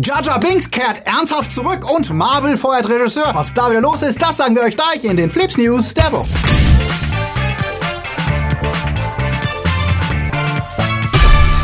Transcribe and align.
Jar 0.00 0.40
Binks 0.40 0.70
kehrt 0.70 1.06
ernsthaft 1.06 1.52
zurück 1.52 1.84
und 1.94 2.08
Marvel 2.14 2.56
feuert 2.56 2.88
Regisseur. 2.88 3.30
Was 3.34 3.52
da 3.52 3.70
wieder 3.70 3.82
los 3.82 4.00
ist, 4.00 4.22
das 4.22 4.38
sagen 4.38 4.54
wir 4.54 4.62
euch 4.62 4.74
gleich 4.74 5.04
in 5.04 5.18
den 5.18 5.28
Flips 5.28 5.58
News 5.58 5.92
der 5.92 6.10
Woche. 6.12 6.28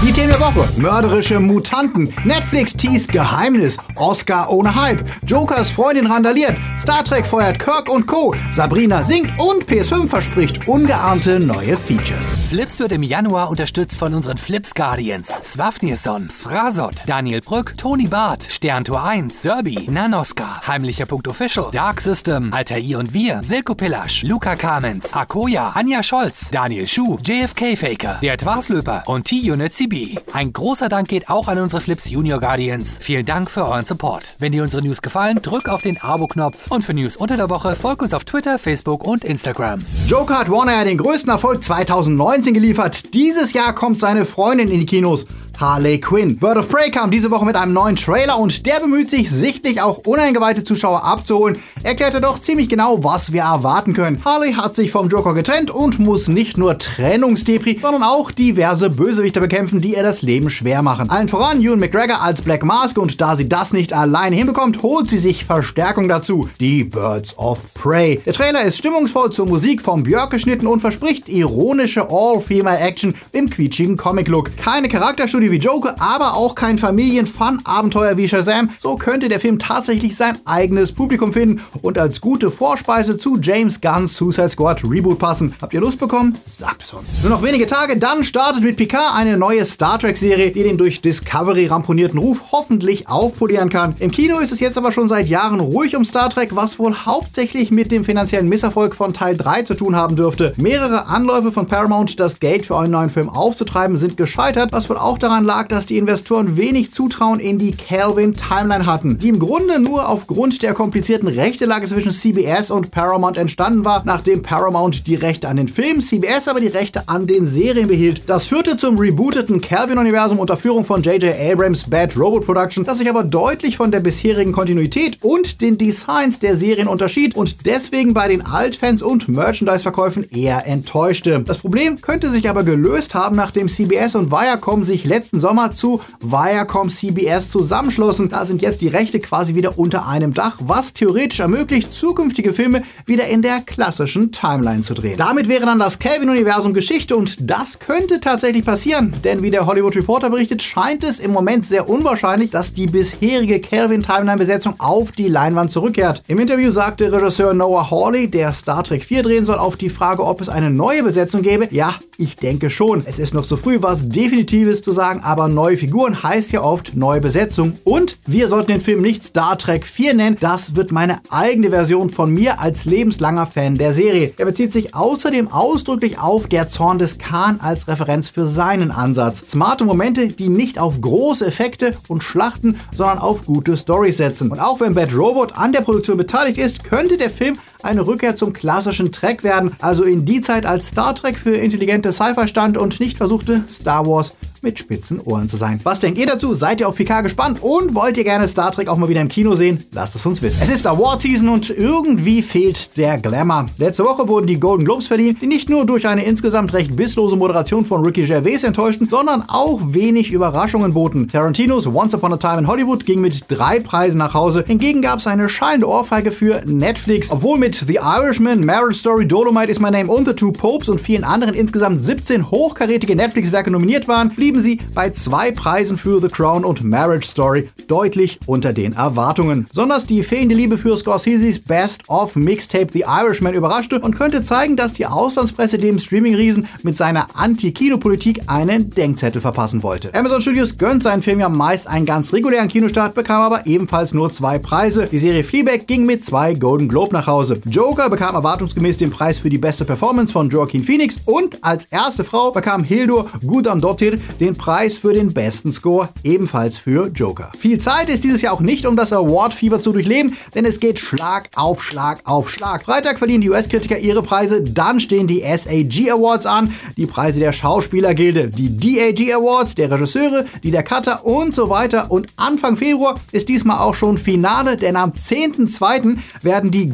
Die 0.08 0.14
Themen 0.14 0.30
der 0.30 0.40
Woche. 0.40 0.66
Mörderische 0.78 1.38
Mutanten. 1.38 2.10
Netflix 2.24 2.72
teast 2.72 3.12
Geheimnis. 3.12 3.76
Oscar 3.96 4.50
ohne 4.50 4.74
Hype. 4.74 5.04
Jokers 5.26 5.68
Freundin 5.68 6.06
randaliert. 6.06 6.56
Star 6.78 7.04
Trek 7.04 7.26
feuert 7.26 7.58
Kirk 7.58 7.90
und 7.90 8.06
Co. 8.06 8.34
Sabrina 8.50 9.02
singt 9.02 9.30
und 9.38 9.64
PS5 9.66 10.08
verspricht 10.08 10.66
ungeahnte 10.66 11.38
neue 11.38 11.76
Features. 11.76 12.26
Flips 12.48 12.78
wird 12.80 12.92
im 12.92 13.02
Januar 13.02 13.50
unterstützt 13.50 13.98
von 13.98 14.14
unseren 14.14 14.38
Flips 14.38 14.74
Guardians. 14.74 15.42
Swafnirson, 15.44 16.30
Sfrasot, 16.30 17.02
Daniel 17.04 17.42
Brück, 17.42 17.76
Toni 17.76 18.06
Barth, 18.06 18.46
Sterntor 18.50 19.04
1, 19.04 19.42
Serbi, 19.42 19.88
Nanoska, 19.90 20.66
Heimlicher 20.66 21.04
Punkt 21.04 21.28
Official, 21.28 21.68
Dark 21.70 22.00
System, 22.00 22.54
Alter 22.54 22.78
I 22.78 22.94
und 22.94 23.12
Wir, 23.12 23.42
Silko 23.42 23.74
Pillasch, 23.74 24.22
Luca 24.22 24.56
Kamens, 24.56 25.12
Akoya, 25.12 25.72
Anja 25.74 26.02
Scholz, 26.02 26.48
Daniel 26.50 26.86
Schuh, 26.86 27.18
JFK 27.22 27.76
Faker, 27.76 28.18
der 28.22 28.38
Twarslöper 28.38 29.02
und 29.04 29.24
T-Unit 29.24 29.74
CB. 29.74 29.97
Ein 30.32 30.52
großer 30.52 30.88
Dank 30.88 31.08
geht 31.08 31.28
auch 31.28 31.48
an 31.48 31.58
unsere 31.58 31.80
Flips 31.80 32.10
Junior 32.10 32.40
Guardians. 32.40 32.98
Vielen 33.00 33.26
Dank 33.26 33.50
für 33.50 33.66
euren 33.66 33.84
Support. 33.84 34.36
Wenn 34.38 34.52
dir 34.52 34.62
unsere 34.62 34.82
News 34.82 35.02
gefallen, 35.02 35.40
drück 35.42 35.68
auf 35.68 35.82
den 35.82 36.00
Abo-Knopf 36.00 36.70
und 36.70 36.82
für 36.82 36.94
News 36.94 37.16
unter 37.16 37.36
der 37.36 37.50
Woche 37.50 37.74
folg 37.76 38.02
uns 38.02 38.14
auf 38.14 38.24
Twitter, 38.24 38.58
Facebook 38.58 39.04
und 39.04 39.24
Instagram. 39.24 39.84
Joker 40.06 40.38
hat 40.38 40.50
Warner 40.50 40.84
den 40.84 40.98
größten 40.98 41.30
Erfolg 41.30 41.62
2019 41.62 42.54
geliefert. 42.54 43.14
Dieses 43.14 43.52
Jahr 43.52 43.74
kommt 43.74 44.00
seine 44.00 44.24
Freundin 44.24 44.70
in 44.70 44.80
die 44.80 44.86
Kinos. 44.86 45.26
Harley 45.58 45.98
Quinn. 45.98 46.36
Bird 46.36 46.56
of 46.56 46.68
Prey 46.68 46.88
kam 46.90 47.10
diese 47.10 47.32
Woche 47.32 47.44
mit 47.44 47.56
einem 47.56 47.72
neuen 47.72 47.96
Trailer 47.96 48.38
und 48.38 48.64
der 48.64 48.78
bemüht 48.78 49.10
sich 49.10 49.28
sichtlich 49.28 49.80
auch 49.80 49.98
uneingeweihte 49.98 50.62
Zuschauer 50.62 51.04
abzuholen, 51.04 51.58
erklärte 51.82 52.20
doch 52.20 52.38
ziemlich 52.38 52.68
genau, 52.68 53.02
was 53.02 53.32
wir 53.32 53.42
erwarten 53.42 53.92
können. 53.92 54.22
Harley 54.24 54.52
hat 54.52 54.76
sich 54.76 54.92
vom 54.92 55.08
Joker 55.08 55.34
getrennt 55.34 55.72
und 55.72 55.98
muss 55.98 56.28
nicht 56.28 56.58
nur 56.58 56.78
Trennungsdepri, 56.78 57.76
sondern 57.82 58.04
auch 58.04 58.30
diverse 58.30 58.88
Bösewichter 58.88 59.40
bekämpfen, 59.40 59.80
die 59.80 59.96
ihr 59.96 60.04
das 60.04 60.22
Leben 60.22 60.48
schwer 60.48 60.82
machen. 60.82 61.10
Allen 61.10 61.28
voran 61.28 61.60
Ewan 61.60 61.80
McGregor 61.80 62.22
als 62.22 62.42
Black 62.42 62.64
Mask 62.64 62.96
und 62.96 63.20
da 63.20 63.36
sie 63.36 63.48
das 63.48 63.72
nicht 63.72 63.92
alleine 63.92 64.36
hinbekommt, 64.36 64.82
holt 64.82 65.10
sie 65.10 65.18
sich 65.18 65.44
Verstärkung 65.44 66.08
dazu. 66.08 66.48
Die 66.60 66.84
Birds 66.84 67.36
of 67.36 67.74
Prey. 67.74 68.20
Der 68.24 68.32
Trailer 68.32 68.62
ist 68.62 68.78
stimmungsvoll 68.78 69.32
zur 69.32 69.46
Musik 69.46 69.82
vom 69.82 70.04
Björk 70.04 70.30
geschnitten 70.30 70.68
und 70.68 70.78
verspricht 70.80 71.28
ironische 71.28 72.06
All-Female-Action 72.08 73.14
im 73.32 73.50
quietschigen 73.50 73.96
Comic-Look. 73.96 74.56
Keine 74.56 74.88
Charakterstudie 74.88 75.47
wie 75.50 75.58
Joker, 75.58 75.96
aber 75.98 76.34
auch 76.34 76.54
kein 76.54 76.78
Familien-Fun-Abenteuer 76.78 78.16
wie 78.16 78.28
Shazam. 78.28 78.70
So 78.78 78.96
könnte 78.96 79.28
der 79.28 79.40
Film 79.40 79.58
tatsächlich 79.58 80.16
sein 80.16 80.38
eigenes 80.44 80.92
Publikum 80.92 81.32
finden 81.32 81.62
und 81.82 81.98
als 81.98 82.20
gute 82.20 82.50
Vorspeise 82.50 83.16
zu 83.16 83.38
James 83.40 83.80
Gunn's 83.80 84.16
Suicide 84.16 84.50
Squad 84.50 84.82
Reboot 84.84 85.18
passen. 85.18 85.54
Habt 85.60 85.74
ihr 85.74 85.80
Lust 85.80 85.98
bekommen? 85.98 86.38
Sagt 86.48 86.82
es 86.82 86.92
uns. 86.92 87.06
Nur 87.22 87.30
noch 87.30 87.42
wenige 87.42 87.66
Tage, 87.66 87.96
dann 87.96 88.24
startet 88.24 88.62
mit 88.62 88.76
Picard 88.76 89.14
eine 89.14 89.36
neue 89.36 89.64
Star 89.66 89.98
Trek-Serie, 89.98 90.50
die 90.50 90.62
den 90.62 90.76
durch 90.76 91.00
Discovery 91.00 91.66
ramponierten 91.66 92.18
Ruf 92.18 92.52
hoffentlich 92.52 93.08
aufpolieren 93.08 93.70
kann. 93.70 93.94
Im 93.98 94.10
Kino 94.10 94.38
ist 94.38 94.52
es 94.52 94.60
jetzt 94.60 94.78
aber 94.78 94.92
schon 94.92 95.08
seit 95.08 95.28
Jahren 95.28 95.60
ruhig 95.60 95.96
um 95.96 96.04
Star 96.04 96.30
Trek, 96.30 96.54
was 96.56 96.78
wohl 96.78 96.94
hauptsächlich 96.94 97.70
mit 97.70 97.90
dem 97.92 98.04
finanziellen 98.04 98.48
Misserfolg 98.48 98.94
von 98.94 99.14
Teil 99.14 99.36
3 99.36 99.62
zu 99.62 99.74
tun 99.74 99.96
haben 99.96 100.16
dürfte. 100.16 100.54
Mehrere 100.56 101.06
Anläufe 101.06 101.52
von 101.52 101.66
Paramount, 101.66 102.18
das 102.20 102.40
Geld 102.40 102.66
für 102.66 102.78
einen 102.78 102.92
neuen 102.92 103.10
Film 103.10 103.28
aufzutreiben, 103.28 103.98
sind 103.98 104.16
gescheitert, 104.16 104.72
was 104.72 104.88
wohl 104.90 104.96
auch 104.96 105.18
daran 105.18 105.37
lag, 105.44 105.68
dass 105.68 105.86
die 105.86 105.98
Investoren 105.98 106.56
wenig 106.56 106.92
Zutrauen 106.92 107.40
in 107.40 107.58
die 107.58 107.72
Calvin-Timeline 107.72 108.86
hatten, 108.86 109.18
die 109.18 109.28
im 109.28 109.38
Grunde 109.38 109.78
nur 109.78 110.08
aufgrund 110.08 110.62
der 110.62 110.74
komplizierten 110.74 111.28
Rechtelage 111.28 111.86
zwischen 111.86 112.12
CBS 112.12 112.70
und 112.70 112.90
Paramount 112.90 113.36
entstanden 113.36 113.84
war, 113.84 114.02
nachdem 114.04 114.42
Paramount 114.42 115.06
die 115.06 115.14
Rechte 115.14 115.48
an 115.48 115.56
den 115.56 115.68
Filmen, 115.68 116.00
CBS 116.00 116.48
aber 116.48 116.60
die 116.60 116.66
Rechte 116.66 117.08
an 117.08 117.26
den 117.26 117.46
Serien 117.46 117.88
behielt. 117.88 118.22
Das 118.26 118.46
führte 118.46 118.76
zum 118.76 118.98
rebooteten 118.98 119.60
Calvin-Universum 119.60 120.38
unter 120.38 120.56
Führung 120.56 120.84
von 120.84 121.02
J.J. 121.02 121.34
Abrams 121.38 121.84
Bad 121.88 122.16
Robot 122.16 122.44
Production, 122.44 122.84
das 122.84 122.98
sich 122.98 123.08
aber 123.08 123.24
deutlich 123.24 123.76
von 123.76 123.90
der 123.90 124.00
bisherigen 124.00 124.52
Kontinuität 124.52 125.18
und 125.22 125.60
den 125.60 125.78
Designs 125.78 126.38
der 126.38 126.56
Serien 126.56 126.88
unterschied 126.88 127.34
und 127.36 127.66
deswegen 127.66 128.14
bei 128.14 128.28
den 128.28 128.42
Altfans 128.44 129.02
und 129.02 129.28
Merchandise-Verkäufen 129.28 130.28
eher 130.30 130.66
enttäuschte. 130.66 131.42
Das 131.46 131.58
Problem 131.58 132.00
könnte 132.00 132.30
sich 132.30 132.48
aber 132.48 132.64
gelöst 132.64 133.14
haben, 133.14 133.36
nachdem 133.36 133.68
CBS 133.68 134.14
und 134.14 134.30
Viacom 134.30 134.84
sich 134.84 135.04
letzten 135.28 135.40
Sommer 135.40 135.74
zu 135.74 136.00
Viacom 136.20 136.88
CBS 136.88 137.50
zusammenschlossen. 137.50 138.30
Da 138.30 138.46
sind 138.46 138.62
jetzt 138.62 138.80
die 138.80 138.88
Rechte 138.88 139.20
quasi 139.20 139.54
wieder 139.54 139.78
unter 139.78 140.08
einem 140.08 140.32
Dach, 140.32 140.56
was 140.60 140.94
theoretisch 140.94 141.40
ermöglicht, 141.40 141.92
zukünftige 141.92 142.54
Filme 142.54 142.82
wieder 143.04 143.26
in 143.26 143.42
der 143.42 143.60
klassischen 143.60 144.32
Timeline 144.32 144.80
zu 144.80 144.94
drehen. 144.94 145.18
Damit 145.18 145.46
wäre 145.46 145.66
dann 145.66 145.78
das 145.78 145.98
Calvin-Universum 145.98 146.72
Geschichte 146.72 147.14
und 147.14 147.36
das 147.42 147.78
könnte 147.78 148.20
tatsächlich 148.20 148.64
passieren, 148.64 149.12
denn 149.22 149.42
wie 149.42 149.50
der 149.50 149.66
Hollywood 149.66 149.96
Reporter 149.96 150.30
berichtet, 150.30 150.62
scheint 150.62 151.04
es 151.04 151.20
im 151.20 151.32
Moment 151.32 151.66
sehr 151.66 151.90
unwahrscheinlich, 151.90 152.50
dass 152.50 152.72
die 152.72 152.86
bisherige 152.86 153.60
Calvin-Timeline-Besetzung 153.60 154.76
auf 154.78 155.12
die 155.12 155.28
Leinwand 155.28 155.70
zurückkehrt. 155.70 156.22
Im 156.26 156.38
Interview 156.38 156.70
sagte 156.70 157.12
Regisseur 157.12 157.52
Noah 157.52 157.90
Hawley, 157.90 158.30
der 158.30 158.54
Star 158.54 158.82
Trek 158.82 159.04
4 159.04 159.24
drehen 159.24 159.44
soll, 159.44 159.58
auf 159.58 159.76
die 159.76 159.90
Frage, 159.90 160.24
ob 160.24 160.40
es 160.40 160.48
eine 160.48 160.70
neue 160.70 161.02
Besetzung 161.02 161.42
gäbe, 161.42 161.68
ja, 161.70 161.92
ich 162.16 162.36
denke 162.36 162.70
schon. 162.70 163.02
Es 163.04 163.18
ist 163.18 163.34
noch 163.34 163.44
zu 163.44 163.58
früh, 163.58 163.76
was 163.80 164.08
Definitives 164.08 164.82
zu 164.82 164.90
sagen, 164.90 165.17
aber 165.20 165.48
neue 165.48 165.76
Figuren 165.76 166.22
heißt 166.22 166.52
ja 166.52 166.62
oft 166.62 166.96
neue 166.96 167.20
Besetzung. 167.20 167.78
Und 167.84 168.18
wir 168.26 168.48
sollten 168.48 168.72
den 168.72 168.80
Film 168.80 169.02
nicht 169.02 169.24
Star 169.24 169.58
Trek 169.58 169.86
4 169.86 170.14
nennen. 170.14 170.36
Das 170.40 170.76
wird 170.76 170.92
meine 170.92 171.18
eigene 171.30 171.70
Version 171.70 172.10
von 172.10 172.32
mir 172.32 172.60
als 172.60 172.84
lebenslanger 172.84 173.46
Fan 173.46 173.76
der 173.76 173.92
Serie. 173.92 174.32
Er 174.36 174.46
bezieht 174.46 174.72
sich 174.72 174.94
außerdem 174.94 175.50
ausdrücklich 175.50 176.18
auf 176.18 176.46
der 176.46 176.68
Zorn 176.68 176.98
des 176.98 177.18
Khan 177.18 177.60
als 177.60 177.88
Referenz 177.88 178.28
für 178.28 178.46
seinen 178.46 178.90
Ansatz. 178.90 179.50
Smarte 179.50 179.84
Momente, 179.84 180.28
die 180.28 180.48
nicht 180.48 180.78
auf 180.78 181.00
große 181.00 181.46
Effekte 181.46 181.96
und 182.08 182.22
Schlachten, 182.22 182.78
sondern 182.92 183.18
auf 183.18 183.44
gute 183.46 183.76
Storys 183.76 184.16
setzen. 184.16 184.50
Und 184.50 184.60
auch 184.60 184.80
wenn 184.80 184.94
Bad 184.94 185.16
Robot 185.16 185.56
an 185.56 185.72
der 185.72 185.80
Produktion 185.80 186.16
beteiligt 186.16 186.58
ist, 186.58 186.84
könnte 186.84 187.16
der 187.16 187.30
Film 187.30 187.58
eine 187.82 188.06
Rückkehr 188.06 188.36
zum 188.36 188.52
klassischen 188.52 189.12
Trek 189.12 189.44
werden, 189.44 189.76
also 189.80 190.04
in 190.04 190.24
die 190.24 190.40
Zeit, 190.40 190.66
als 190.66 190.88
Star 190.88 191.14
Trek 191.14 191.38
für 191.38 191.56
intelligente 191.56 192.12
Sci-Fi 192.12 192.48
stand 192.48 192.76
und 192.76 193.00
nicht 193.00 193.16
versuchte, 193.16 193.64
Star 193.68 194.06
Wars 194.06 194.34
mit 194.62 194.78
spitzen 194.78 195.20
Ohren 195.20 195.48
zu 195.48 195.56
sein. 195.56 195.80
Was 195.84 196.00
denkt 196.00 196.18
ihr 196.18 196.26
dazu? 196.26 196.54
Seid 196.54 196.80
ihr 196.80 196.88
auf 196.88 196.96
PK 196.96 197.20
gespannt 197.20 197.58
und 197.62 197.94
wollt 197.94 198.16
ihr 198.16 198.24
gerne 198.24 198.48
Star 198.48 198.72
Trek 198.72 198.88
auch 198.88 198.96
mal 198.96 199.08
wieder 199.08 199.20
im 199.20 199.28
Kino 199.28 199.54
sehen? 199.54 199.84
Lasst 199.92 200.14
es 200.14 200.26
uns 200.26 200.42
wissen. 200.42 200.60
Es 200.62 200.68
ist 200.68 200.86
Award 200.86 201.22
Season 201.22 201.48
und 201.48 201.70
irgendwie 201.70 202.42
fehlt 202.42 202.96
der 202.96 203.18
Glamour. 203.18 203.66
Letzte 203.78 204.04
Woche 204.04 204.26
wurden 204.28 204.46
die 204.46 204.58
Golden 204.58 204.84
Globes 204.84 205.06
verliehen, 205.06 205.36
die 205.40 205.46
nicht 205.46 205.70
nur 205.70 205.86
durch 205.86 206.06
eine 206.08 206.24
insgesamt 206.24 206.72
recht 206.72 206.96
bisslose 206.96 207.36
Moderation 207.36 207.84
von 207.84 208.04
Ricky 208.04 208.22
Gervais 208.22 208.64
enttäuschten, 208.64 209.08
sondern 209.08 209.44
auch 209.46 209.80
wenig 209.84 210.32
Überraschungen 210.32 210.92
boten. 210.92 211.28
Tarantinos 211.28 211.86
Once 211.86 212.14
Upon 212.14 212.32
a 212.32 212.36
Time 212.36 212.58
in 212.58 212.66
Hollywood 212.66 213.06
ging 213.06 213.20
mit 213.20 213.44
drei 213.48 213.80
Preisen 213.80 214.18
nach 214.18 214.34
Hause. 214.34 214.64
Hingegen 214.66 215.02
gab 215.02 215.20
es 215.20 215.26
eine 215.26 215.48
schallende 215.48 215.88
Ohrfeige 215.88 216.32
für 216.32 216.62
Netflix. 216.66 217.30
Obwohl 217.30 217.58
mit 217.58 217.67
The 217.74 217.98
Irishman, 217.98 218.64
Marriage 218.64 218.96
Story, 218.96 219.26
Dolomite 219.26 219.70
is 219.70 219.78
My 219.78 219.90
Name 219.90 220.10
und 220.10 220.26
The 220.26 220.34
Two 220.34 220.52
Popes 220.52 220.88
und 220.88 221.00
vielen 221.00 221.24
anderen 221.24 221.54
insgesamt 221.54 222.02
17 222.02 222.50
hochkarätige 222.50 223.14
Netflix-Werke 223.14 223.70
nominiert 223.70 224.08
waren, 224.08 224.30
blieben 224.30 224.60
sie 224.60 224.80
bei 224.94 225.10
zwei 225.10 225.52
Preisen 225.52 225.98
für 225.98 226.20
The 226.20 226.28
Crown 226.28 226.64
und 226.64 226.82
Marriage 226.82 227.26
Story 227.26 227.68
deutlich 227.86 228.40
unter 228.46 228.72
den 228.72 228.94
Erwartungen. 228.94 229.66
Besonders 229.68 230.06
die 230.06 230.22
fehlende 230.22 230.54
Liebe 230.54 230.78
für 230.78 230.96
Scorseses 230.96 231.58
Best 231.58 232.02
of 232.08 232.36
Mixtape 232.36 232.88
The 232.92 233.04
Irishman 233.06 233.54
überraschte 233.54 234.00
und 234.00 234.16
könnte 234.16 234.42
zeigen, 234.42 234.76
dass 234.76 234.94
die 234.94 235.06
Auslandspresse 235.06 235.78
dem 235.78 235.98
Streaming-Riesen 235.98 236.66
mit 236.82 236.96
seiner 236.96 237.28
Anti-Kino-Politik 237.34 238.42
einen 238.46 238.90
Denkzettel 238.90 239.40
verpassen 239.40 239.82
wollte. 239.82 240.14
Amazon 240.14 240.40
Studios 240.40 240.78
gönnt 240.78 241.02
seinen 241.02 241.22
Film 241.22 241.40
ja 241.40 241.48
meist 241.48 241.86
einen 241.86 242.06
ganz 242.06 242.32
regulären 242.32 242.68
Kinostart, 242.68 243.14
bekam 243.14 243.42
aber 243.42 243.66
ebenfalls 243.66 244.14
nur 244.14 244.32
zwei 244.32 244.58
Preise. 244.58 245.08
Die 245.10 245.18
Serie 245.18 245.44
Fleabag 245.44 245.86
ging 245.86 246.06
mit 246.06 246.24
zwei 246.24 246.54
Golden 246.54 246.88
Globe 246.88 247.12
nach 247.12 247.26
Hause. 247.26 247.57
Joker 247.66 248.08
bekam 248.10 248.34
erwartungsgemäß 248.34 248.96
den 248.96 249.10
Preis 249.10 249.38
für 249.38 249.50
die 249.50 249.58
beste 249.58 249.84
Performance 249.84 250.32
von 250.32 250.48
Joaquin 250.48 250.84
Phoenix 250.84 251.16
und 251.24 251.62
als 251.62 251.86
erste 251.86 252.24
Frau 252.24 252.50
bekam 252.50 252.84
Hildur 252.84 253.28
Gudandottir 253.46 254.18
den 254.40 254.56
Preis 254.56 254.98
für 254.98 255.12
den 255.12 255.32
besten 255.32 255.72
Score, 255.72 256.08
ebenfalls 256.22 256.78
für 256.78 257.08
Joker. 257.08 257.50
Viel 257.56 257.78
Zeit 257.78 258.08
ist 258.08 258.24
dieses 258.24 258.42
Jahr 258.42 258.54
auch 258.54 258.60
nicht, 258.60 258.86
um 258.86 258.96
das 258.96 259.12
Award-Fieber 259.12 259.80
zu 259.80 259.92
durchleben, 259.92 260.36
denn 260.54 260.64
es 260.64 260.80
geht 260.80 260.98
Schlag 260.98 261.50
auf 261.54 261.82
Schlag 261.82 262.20
auf 262.24 262.50
Schlag. 262.50 262.84
Freitag 262.84 263.18
verlieren 263.18 263.40
die 263.40 263.50
US-Kritiker 263.50 263.98
ihre 263.98 264.22
Preise, 264.22 264.62
dann 264.62 265.00
stehen 265.00 265.26
die 265.26 265.40
SAG 265.40 266.10
Awards 266.10 266.46
an, 266.46 266.72
die 266.96 267.06
Preise 267.06 267.40
der 267.40 267.52
Schauspielergilde, 267.52 268.48
die 268.48 268.76
DAG 268.76 269.34
Awards, 269.34 269.74
der 269.74 269.90
Regisseure, 269.90 270.44
die 270.62 270.70
der 270.70 270.82
Cutter 270.82 271.24
und 271.24 271.54
so 271.54 271.70
weiter. 271.70 272.10
Und 272.10 272.28
Anfang 272.36 272.76
Februar 272.76 273.20
ist 273.32 273.48
diesmal 273.48 273.78
auch 273.78 273.94
schon 273.94 274.18
Finale, 274.18 274.76
denn 274.76 274.96
am 274.96 275.10
10.2. 275.10 276.18
werden 276.42 276.70
die 276.70 276.90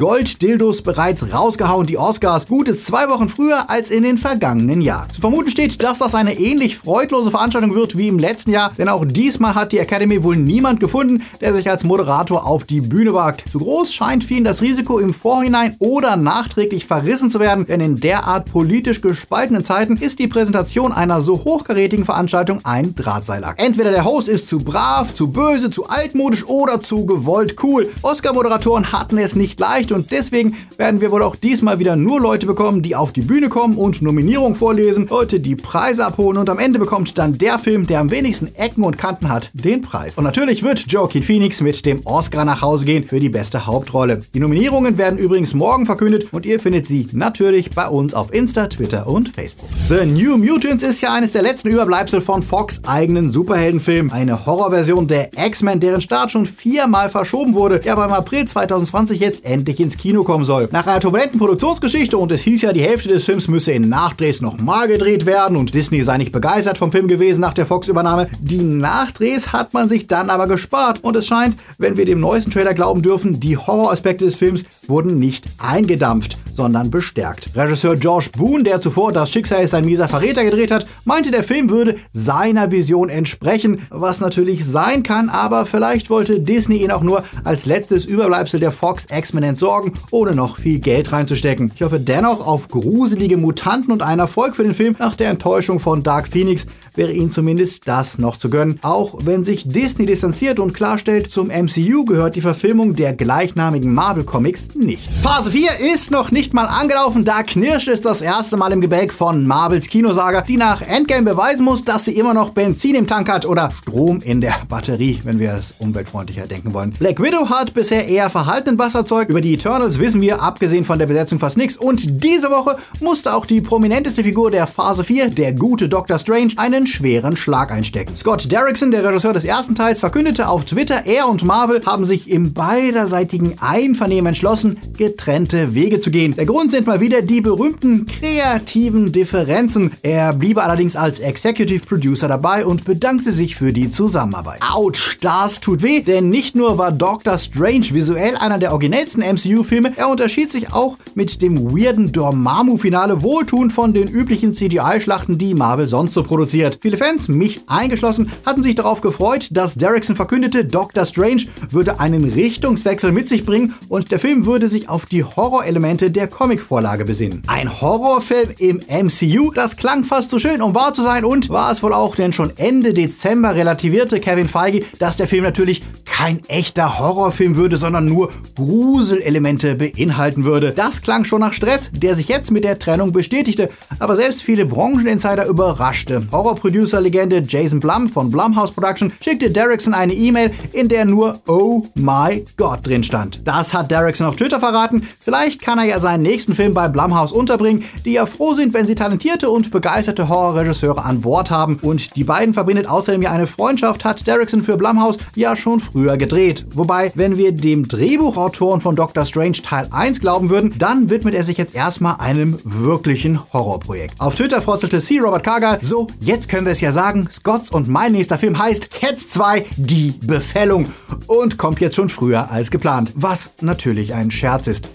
Gold-Dildos 0.55 0.83
bereits 0.83 1.33
rausgehauen, 1.33 1.87
die 1.87 1.99
Oscars, 1.99 2.47
gute 2.47 2.77
zwei 2.77 3.09
Wochen 3.09 3.29
früher 3.29 3.71
als 3.71 3.91
in 3.91 4.05
den 4.05 4.19
vergangenen 4.19 4.81
Jahren. 4.81 5.11
Zu 5.11 5.21
vermuten 5.21 5.51
steht, 5.51 5.83
dass 5.83 5.99
das 5.99 6.15
eine 6.15 6.39
ähnlich 6.39 6.77
freudlose 6.77 7.31
Veranstaltung 7.31 7.75
wird 7.75 7.97
wie 7.97 8.09
im 8.09 8.19
letzten 8.19 8.53
Jahr, 8.53 8.73
denn 8.79 8.89
auch 8.89 9.05
diesmal 9.05 9.55
hat 9.55 9.73
die 9.73 9.79
Academy 9.79 10.23
wohl 10.23 10.37
niemand 10.37 10.79
gefunden, 10.79 11.23
der 11.41 11.55
sich 11.55 11.69
als 11.69 11.83
Moderator 11.83 12.47
auf 12.47 12.65
die 12.65 12.81
Bühne 12.81 13.15
wagt. 13.15 13.45
Zu 13.51 13.59
groß 13.59 13.93
scheint 13.93 14.23
vielen 14.23 14.45
das 14.45 14.63
Risiko 14.63 14.99
im 14.99 15.13
Vorhinein 15.13 15.77
oder 15.81 16.17
nachträglich 16.17 16.87
verrissen 16.87 17.31
zu 17.31 17.41
werden, 17.41 17.67
denn 17.67 17.81
in 17.81 17.97
derart 17.97 18.51
politisch 18.51 19.01
gespaltenen 19.01 19.65
Zeiten 19.65 19.97
ist 19.97 20.21
die 20.21 20.29
Präsentation 20.29 20.93
einer 20.93 21.21
so 21.21 21.43
hochkarätigen 21.45 22.05
Veranstaltung 22.05 22.61
ein 22.65 22.95
Drahtseilakt. 22.95 23.61
Entweder 23.61 23.91
der 23.91 24.05
Host 24.05 24.29
ist 24.29 24.49
zu 24.49 24.61
brav, 24.61 25.15
zu 25.15 25.31
böse, 25.31 25.71
zu 25.71 25.89
altmodisch 25.89 26.47
oder 26.47 26.81
zu 26.81 27.07
gewollt 27.07 27.57
cool. 27.63 27.91
Oscar-Moderatoren 28.03 28.93
hatten 28.93 29.19
es 29.19 29.35
nicht 29.35 29.59
leicht 29.59 29.91
und 29.91 30.13
deswegen 30.13 30.44
werden 30.77 31.01
wir 31.01 31.11
wohl 31.11 31.23
auch 31.23 31.37
diesmal 31.37 31.79
wieder 31.79 31.97
nur 31.97 32.21
Leute 32.21 32.47
bekommen, 32.47 32.83
die 32.83 32.97
auf 32.97 33.13
die 33.13 33.23
Bühne 33.23 33.49
kommen 33.49 33.77
und 33.77 34.03
Nominierungen 34.03 34.55
vorlesen, 34.55 35.07
Leute, 35.09 35.41
die 35.41 35.57
Preise 35.57 36.05
abholen 36.05 36.39
und 36.39 36.51
am 36.51 36.59
Ende 36.59 36.79
bekommt 36.79 37.17
dann 37.19 37.39
der 37.39 37.59
Film, 37.59 37.87
der 37.87 38.01
am 38.01 38.11
wenigsten 38.11 38.55
Ecken 38.55 38.83
und 38.83 38.99
Kanten 38.99 39.29
hat, 39.29 39.51
den 39.55 39.81
Preis. 39.81 40.19
Und 40.19 40.25
natürlich 40.25 40.63
wird 40.63 40.91
Joaquin 40.91 41.23
Phoenix 41.23 41.61
mit 41.61 41.87
dem 41.87 42.05
Oscar 42.05 42.45
nach 42.45 42.63
Hause 42.63 42.85
gehen 42.85 43.05
für 43.05 43.21
die 43.21 43.29
beste 43.29 43.67
Hauptrolle. 43.67 44.23
Die 44.35 44.41
Nominierungen 44.41 44.99
werden 44.99 45.19
übrigens 45.19 45.55
morgen 45.55 45.87
verkündet 45.87 46.33
und 46.33 46.47
ihr 46.47 46.61
findet 46.61 46.87
sie 46.89 47.09
natürlich 47.13 47.71
bei 47.71 47.89
uns 47.89 48.15
auf 48.15 48.33
Insta, 48.33 48.67
Twitter 48.67 49.07
und 49.07 49.29
Facebook. 49.29 49.69
The 49.89 50.07
New 50.07 50.37
Mutants 50.37 50.83
ist 50.83 51.01
ja 51.01 51.13
eines 51.13 51.33
der 51.33 51.43
letzten 51.43 51.69
Überbleibsel 51.69 52.21
von 52.21 52.43
Fox 52.43 52.81
eigenen 52.85 53.33
Superheldenfilm. 53.33 54.11
Eine 54.11 54.47
Horrorversion 54.47 55.07
der 55.07 55.31
X-Men, 55.37 55.81
deren 55.81 56.01
Start 56.01 56.33
schon 56.33 56.47
viermal 56.47 57.11
verschoben 57.11 57.55
wurde, 57.55 57.81
der 57.81 57.93
aber 57.93 58.05
im 58.05 58.13
April 58.13 58.47
2020 58.47 59.21
jetzt 59.21 59.45
endlich 59.45 59.81
ins 59.81 59.97
Kino 59.97 60.25
kommen 60.35 60.45
soll. 60.45 60.69
Nach 60.73 60.85
einer 60.85 60.99
turbulenten 60.99 61.39
Produktionsgeschichte 61.39 62.19
und 62.19 62.33
es 62.33 62.43
hieß 62.43 62.63
ja, 62.63 62.73
die 62.73 62.83
Hälfte 62.83 63.09
des 63.09 63.23
Films 63.23 63.47
müsse 63.47 63.71
in 63.71 63.89
Nachdrehs 63.89 64.41
nochmal 64.41 64.89
gedreht 64.89 65.27
werden 65.27 65.57
und 65.57 65.75
Disney 65.75 66.03
sei 66.03 66.19
nicht 66.19 66.33
begeistert 66.33 66.77
vom 66.77 66.91
Film 66.91 67.07
gewesen 67.07 67.41
nach 67.41 67.55
der 67.55 67.67
Fox-Übernahme. 67.67 68.27
Die 68.41 68.59
Nachdrehs 68.59 69.53
hat 69.53 69.75
man 69.75 69.89
sich 69.89 70.09
dann 70.09 70.31
aber 70.31 70.49
gespart 70.49 71.05
und 71.05 71.15
es 71.15 71.29
scheint, 71.29 71.57
wenn 71.79 71.97
wir 71.97 72.05
dem 72.05 72.19
neuesten 72.19 72.51
Trailer 72.51 72.75
glauben 72.75 73.01
dürfen, 73.01 73.39
die 73.39 73.57
Horroraspekte 73.57 74.25
des 74.25 74.35
Films 74.35 74.65
wurden 74.89 75.21
nicht 75.21 75.47
eingedampft, 75.59 76.37
sondern 76.53 76.91
bestärkt. 76.91 77.51
Regisseur 77.55 77.97
George 77.97 78.31
Boone, 78.37 78.65
der 78.65 78.81
zuvor 78.81 79.13
Das 79.13 79.31
Schicksal 79.31 79.63
ist 79.63 79.73
ein 79.73 79.85
mieser 79.85 80.09
Verräter 80.09 80.45
gedreht 80.45 80.73
hat, 80.73 80.87
meinte, 81.05 81.31
der 81.31 81.45
Film 81.45 81.71
würde 81.71 81.95
seiner 82.13 82.73
Vision 82.73 83.09
entsprechen, 83.09 83.83
was 83.91 84.21
natürlich 84.21 84.67
sein 84.67 85.05
kann, 85.05 85.29
aber 85.29 85.65
vielleicht 85.65 86.11
wollte 86.11 86.41
Disney 86.41 86.79
ihn 86.79 86.91
auch 86.91 87.03
nur 87.03 87.23
als 87.45 87.67
letztes 87.67 88.05
Überbleibsel 88.05 88.59
der 88.61 88.73
Fox 88.73 89.07
X-Men 89.11 89.45
entsorgen, 89.45 89.93
ohne 90.25 90.35
noch 90.35 90.57
viel 90.57 90.79
Geld 90.79 91.13
reinzustecken. 91.13 91.71
Ich 91.75 91.83
hoffe 91.83 92.01
dennoch 92.01 92.47
auf 92.47 92.69
gruselige 92.69 93.37
Mutanten 93.37 93.93
und 93.93 94.03
einen 94.03 94.21
Erfolg 94.21 94.57
für 94.57 94.63
den 94.63 94.73
Film 94.73 94.97
nach 94.99 95.17
der 95.17 95.29
Enttäuschung 95.29 95.81
von 95.81 96.03
Dark 96.03 96.29
Phoenix 96.29 96.67
wäre 96.95 97.13
ihnen 97.13 97.31
zumindest 97.31 97.87
das 97.87 98.19
noch 98.19 98.39
zu 98.39 98.49
gönnen. 98.49 98.79
Auch 98.83 99.19
wenn 99.25 99.45
sich 99.45 99.69
Disney 99.69 100.07
distanziert 100.07 100.59
und 100.61 100.73
klarstellt, 100.73 101.31
zum 101.31 101.49
MCU 101.49 102.05
gehört 102.05 102.37
die 102.37 102.41
Verfilmung 102.41 102.97
der 102.97 103.13
gleichnamigen 103.13 103.93
Marvel 103.93 104.25
Comics 104.25 104.69
nicht. 104.75 105.11
Phase 105.23 105.51
4 105.51 105.71
ist 105.95 106.11
noch 106.11 106.31
nicht 106.31 106.55
mal 106.55 106.67
angelaufen, 106.67 107.25
da 107.25 107.43
knirscht 107.43 107.89
es 107.89 108.01
das 108.01 108.23
erste 108.23 108.57
Mal 108.57 108.73
im 108.73 108.81
Gebälk 108.81 109.13
von 109.13 109.47
Marvels 109.47 109.89
Kinosaga, 109.89 110.41
die 110.41 110.57
nach 110.57 110.81
Endgame 110.81 111.23
beweisen 111.31 111.65
muss, 111.65 111.85
dass 111.85 112.07
sie 112.07 112.17
immer 112.17 112.33
noch 112.33 112.51
Benzin 112.51 112.95
im 112.95 113.07
Tank 113.07 113.29
hat 113.31 113.45
oder 113.45 113.71
Strom 113.71 114.23
in 114.23 114.41
der 114.41 114.55
Batterie, 114.69 115.21
wenn 115.25 115.39
wir 115.39 115.53
es 115.55 115.75
umweltfreundlicher 115.79 116.47
denken 116.47 116.73
wollen. 116.73 116.93
Black 116.93 117.21
Widow 117.21 117.51
hat 117.51 117.75
bisher 117.75 118.07
eher 118.09 118.31
verhaltenen 118.31 118.79
Wasserzeug. 118.79 119.29
Über 119.29 119.41
die 119.41 119.55
Eternals 119.55 119.99
wissen 119.99 120.14
wir, 120.21 120.43
abgesehen 120.43 120.85
von 120.85 120.99
der 120.99 121.07
Besetzung, 121.07 121.39
fast 121.39 121.57
nichts. 121.57 121.77
Und 121.77 122.23
diese 122.25 122.51
Woche 122.51 122.77
musste 123.01 123.35
auch 123.35 123.47
die 123.47 123.61
prominenteste 123.61 124.25
Figur 124.25 124.51
der 124.51 124.67
Phase 124.67 125.05
4, 125.05 125.31
der 125.31 125.53
gute 125.53 125.89
Doctor 125.89 126.19
Strange, 126.19 126.53
einen 126.57 126.87
schweren 126.87 127.37
Schlag 127.37 127.71
einstecken. 127.71 128.17
Scott 128.17 128.51
Derrickson, 128.51 128.91
der 128.91 129.05
Regisseur 129.05 129.33
des 129.33 129.45
ersten 129.45 129.75
Teils, 129.75 130.01
verkündete 130.01 130.49
auf 130.49 130.65
Twitter, 130.65 131.07
er 131.07 131.29
und 131.29 131.45
Marvel 131.45 131.83
haben 131.87 132.05
sich 132.05 132.31
im 132.31 132.53
beiderseitigen 132.53 133.57
Einvernehmen 133.61 134.29
entschlossen, 134.29 134.79
getrennte 134.97 135.75
Wege 135.75 136.01
zu 136.01 136.11
gehen. 136.11 136.35
Der 136.37 136.47
Grund 136.47 136.71
sind 136.71 136.87
mal 136.87 137.01
wieder 137.01 137.23
die 137.23 137.41
berühmten 137.41 138.07
kreativen 138.07 139.13
Differenzen. 139.13 139.93
Er 140.03 140.33
bliebe 140.33 140.63
allerdings 140.63 140.97
als 140.97 141.21
Executive 141.21 141.85
Producer 141.87 142.29
dabei 142.29 142.65
und 142.65 142.85
bedankte 142.85 143.33
sich 143.33 143.57
für 143.57 143.73
die 143.73 143.91
Zusammenarbeit. 143.91 144.61
Autsch, 144.73 145.19
das 145.21 145.61
tut 145.61 145.83
weh, 145.83 146.01
denn 146.01 146.29
nicht 146.29 146.55
nur 146.55 146.79
war 146.79 146.93
Doctor 146.93 147.39
Strange 147.39 147.87
visuell 147.93 148.37
einer 148.37 148.59
der 148.59 148.73
originellsten 148.73 149.23
MCU-Filme, 149.23 149.93
er 150.05 150.11
unterschied 150.11 150.53
sich 150.53 150.71
auch 150.71 150.99
mit 151.15 151.41
dem 151.41 151.75
weirden 151.75 152.13
Dormammu-Finale 152.13 153.23
wohltuend 153.23 153.73
von 153.73 153.95
den 153.95 154.07
üblichen 154.07 154.53
CGI-Schlachten, 154.53 155.39
die 155.39 155.55
Marvel 155.55 155.89
sonst 155.89 156.13
so 156.13 156.23
produziert. 156.23 156.79
Viele 156.83 156.99
Fans, 156.99 157.29
mich 157.29 157.63
eingeschlossen, 157.69 158.31
hatten 158.45 158.63
sich 158.63 158.75
darauf 158.75 159.01
gefreut, 159.01 159.49
dass 159.53 159.77
Derrickson 159.77 160.15
verkündete, 160.15 160.67
Doctor 160.67 161.07
Strange 161.07 161.45
würde 161.71 162.01
einen 162.01 162.25
Richtungswechsel 162.25 163.13
mit 163.13 163.31
sich 163.31 163.47
bringen 163.47 163.73
und 163.89 164.13
der 164.13 164.19
Film 164.19 164.45
würde 164.45 164.69
sich 164.69 164.91
auf 164.91 165.07
die 165.07 165.25
Horrorelemente 165.25 166.11
der 166.11 166.29
Comicvorlage 166.29 167.07
besinnen. 167.07 167.43
Ein 167.47 167.81
Horrorfilm 167.81 168.51
im 168.59 168.83
MCU, 168.87 169.53
das 169.53 169.77
klang 169.77 170.05
fast 170.05 170.31
so 170.31 170.39
schön, 170.39 170.61
um 170.61 170.75
wahr 170.75 170.93
zu 170.93 171.01
sein 171.01 171.25
und 171.25 171.49
war 171.49 171.73
es 171.73 171.83
wohl 171.83 171.95
auch, 171.95 172.15
denn 172.15 172.35
schon 172.35 172.53
Ende 172.57 172.93
Dezember 172.93 173.55
relativierte 173.55 174.21
Kevin 174.21 174.49
Feige, 174.49 174.85
dass 174.99 175.17
der 175.17 175.29
Film 175.29 175.45
natürlich 175.45 175.83
kein 176.05 176.45
echter 176.47 176.99
Horrorfilm 176.99 177.57
würde, 177.57 177.77
sondern 177.77 178.05
nur 178.05 178.31
Gruselelemente 178.55 179.84
beinhalten 179.85 180.45
würde. 180.45 180.73
Das 180.73 181.03
klang 181.03 181.25
schon 181.25 181.41
nach 181.41 181.53
Stress, 181.53 181.91
der 181.93 182.15
sich 182.15 182.29
jetzt 182.29 182.51
mit 182.51 182.65
der 182.65 182.79
Trennung 182.79 183.13
bestätigte, 183.13 183.71
aber 183.99 184.17
selbst 184.17 184.43
viele 184.43 184.67
Brancheninsider 184.67 185.47
überraschte. 185.47 186.27
Horrorproducer-Legende 186.33 187.45
Jason 187.47 187.81
Blum 187.81 188.09
von 188.09 188.31
Blumhouse 188.31 188.73
Production 188.73 189.13
schickte 189.21 189.51
Derrickson 189.51 189.95
eine 189.95 190.15
E-Mail, 190.15 190.53
in 190.73 190.89
der 190.89 191.05
nur 191.05 191.41
Oh 191.47 191.87
my 191.95 192.45
God 192.57 192.87
drin 192.87 193.03
stand. 193.03 193.41
Das 193.45 193.75
hat 193.75 193.91
Derrickson 193.91 194.27
auf 194.27 194.37
Twitter 194.37 194.61
verraten. 194.61 195.07
Vielleicht 195.21 195.61
kann 195.61 195.79
er 195.79 195.85
ja 195.85 196.01
seinen 196.01 196.23
nächsten 196.23 196.55
Film 196.55 196.75
bei 196.75 196.89
Blumhouse 196.89 197.33
unterbringen, 197.33 197.85
die 198.05 198.13
ja 198.13 198.27
froh 198.27 198.55
sind, 198.55 198.75
wenn 198.75 198.87
sie 198.87 198.95
talentierte 198.95 199.51
und 199.51 199.71
begeisterte 199.71 200.29
Horrorregisseure 200.29 201.05
an 201.05 201.21
Bord 201.21 201.51
haben. 201.51 201.79
Und 201.83 202.17
die 202.17 202.25
beiden 202.25 202.55
verbindet 202.55 202.89
außerdem 202.89 203.23
ja 203.23 203.33
eine 203.33 203.47
Freundschaft, 203.47 204.05
hat 204.05 204.27
Derrickson 204.27 204.63
für 204.63 204.77
Blumhouse 204.77 205.19
ja 205.35 205.57
schon 205.57 205.81
früher 205.81 206.17
gedreht. 206.17 206.67
Wobei, 206.75 207.13
wenn 207.15 207.37
wir 207.37 207.53
dem 207.53 207.87
Drehbuchautoren 207.89 208.81
von 208.81 208.97
Doctor 208.97 209.27
Strange 209.27 209.59
Teil 209.75 209.89
1 209.91 210.21
glauben 210.21 210.51
würden, 210.51 210.73
dann 210.79 211.11
widmet 211.11 211.35
er 211.35 211.43
sich 211.43 211.59
jetzt 211.59 211.75
erstmal 211.75 212.15
einem 212.21 212.61
wirklichen 212.63 213.41
Horrorprojekt. 213.53 214.15
Auf 214.21 214.37
Twitter 214.37 214.63
frotzelte 214.63 215.01
C. 215.01 215.19
Robert 215.19 215.43
Cargill, 215.43 215.79
so, 215.83 216.07
jetzt 216.21 216.49
können 216.49 216.65
wir 216.65 216.71
es 216.71 216.81
ja 216.81 216.93
sagen, 216.93 217.29
Scotts 217.29 217.73
und 217.73 217.89
mein 217.89 218.13
nächster 218.13 218.39
Film 218.39 218.57
heißt 218.57 218.93
Cats 218.93 219.31
2, 219.31 219.67
die 219.77 220.13
Befällung 220.23 220.93
und 221.27 221.59
kommt 221.59 221.81
jetzt 221.81 221.97
schon 221.97 222.09
früher 222.09 222.53
als 222.53 222.71
geplant, 222.71 223.13
was 223.17 223.53
natürlich 223.61 224.15
ein 224.15 224.31
Scherz 224.31 224.69
ist. 224.69 224.87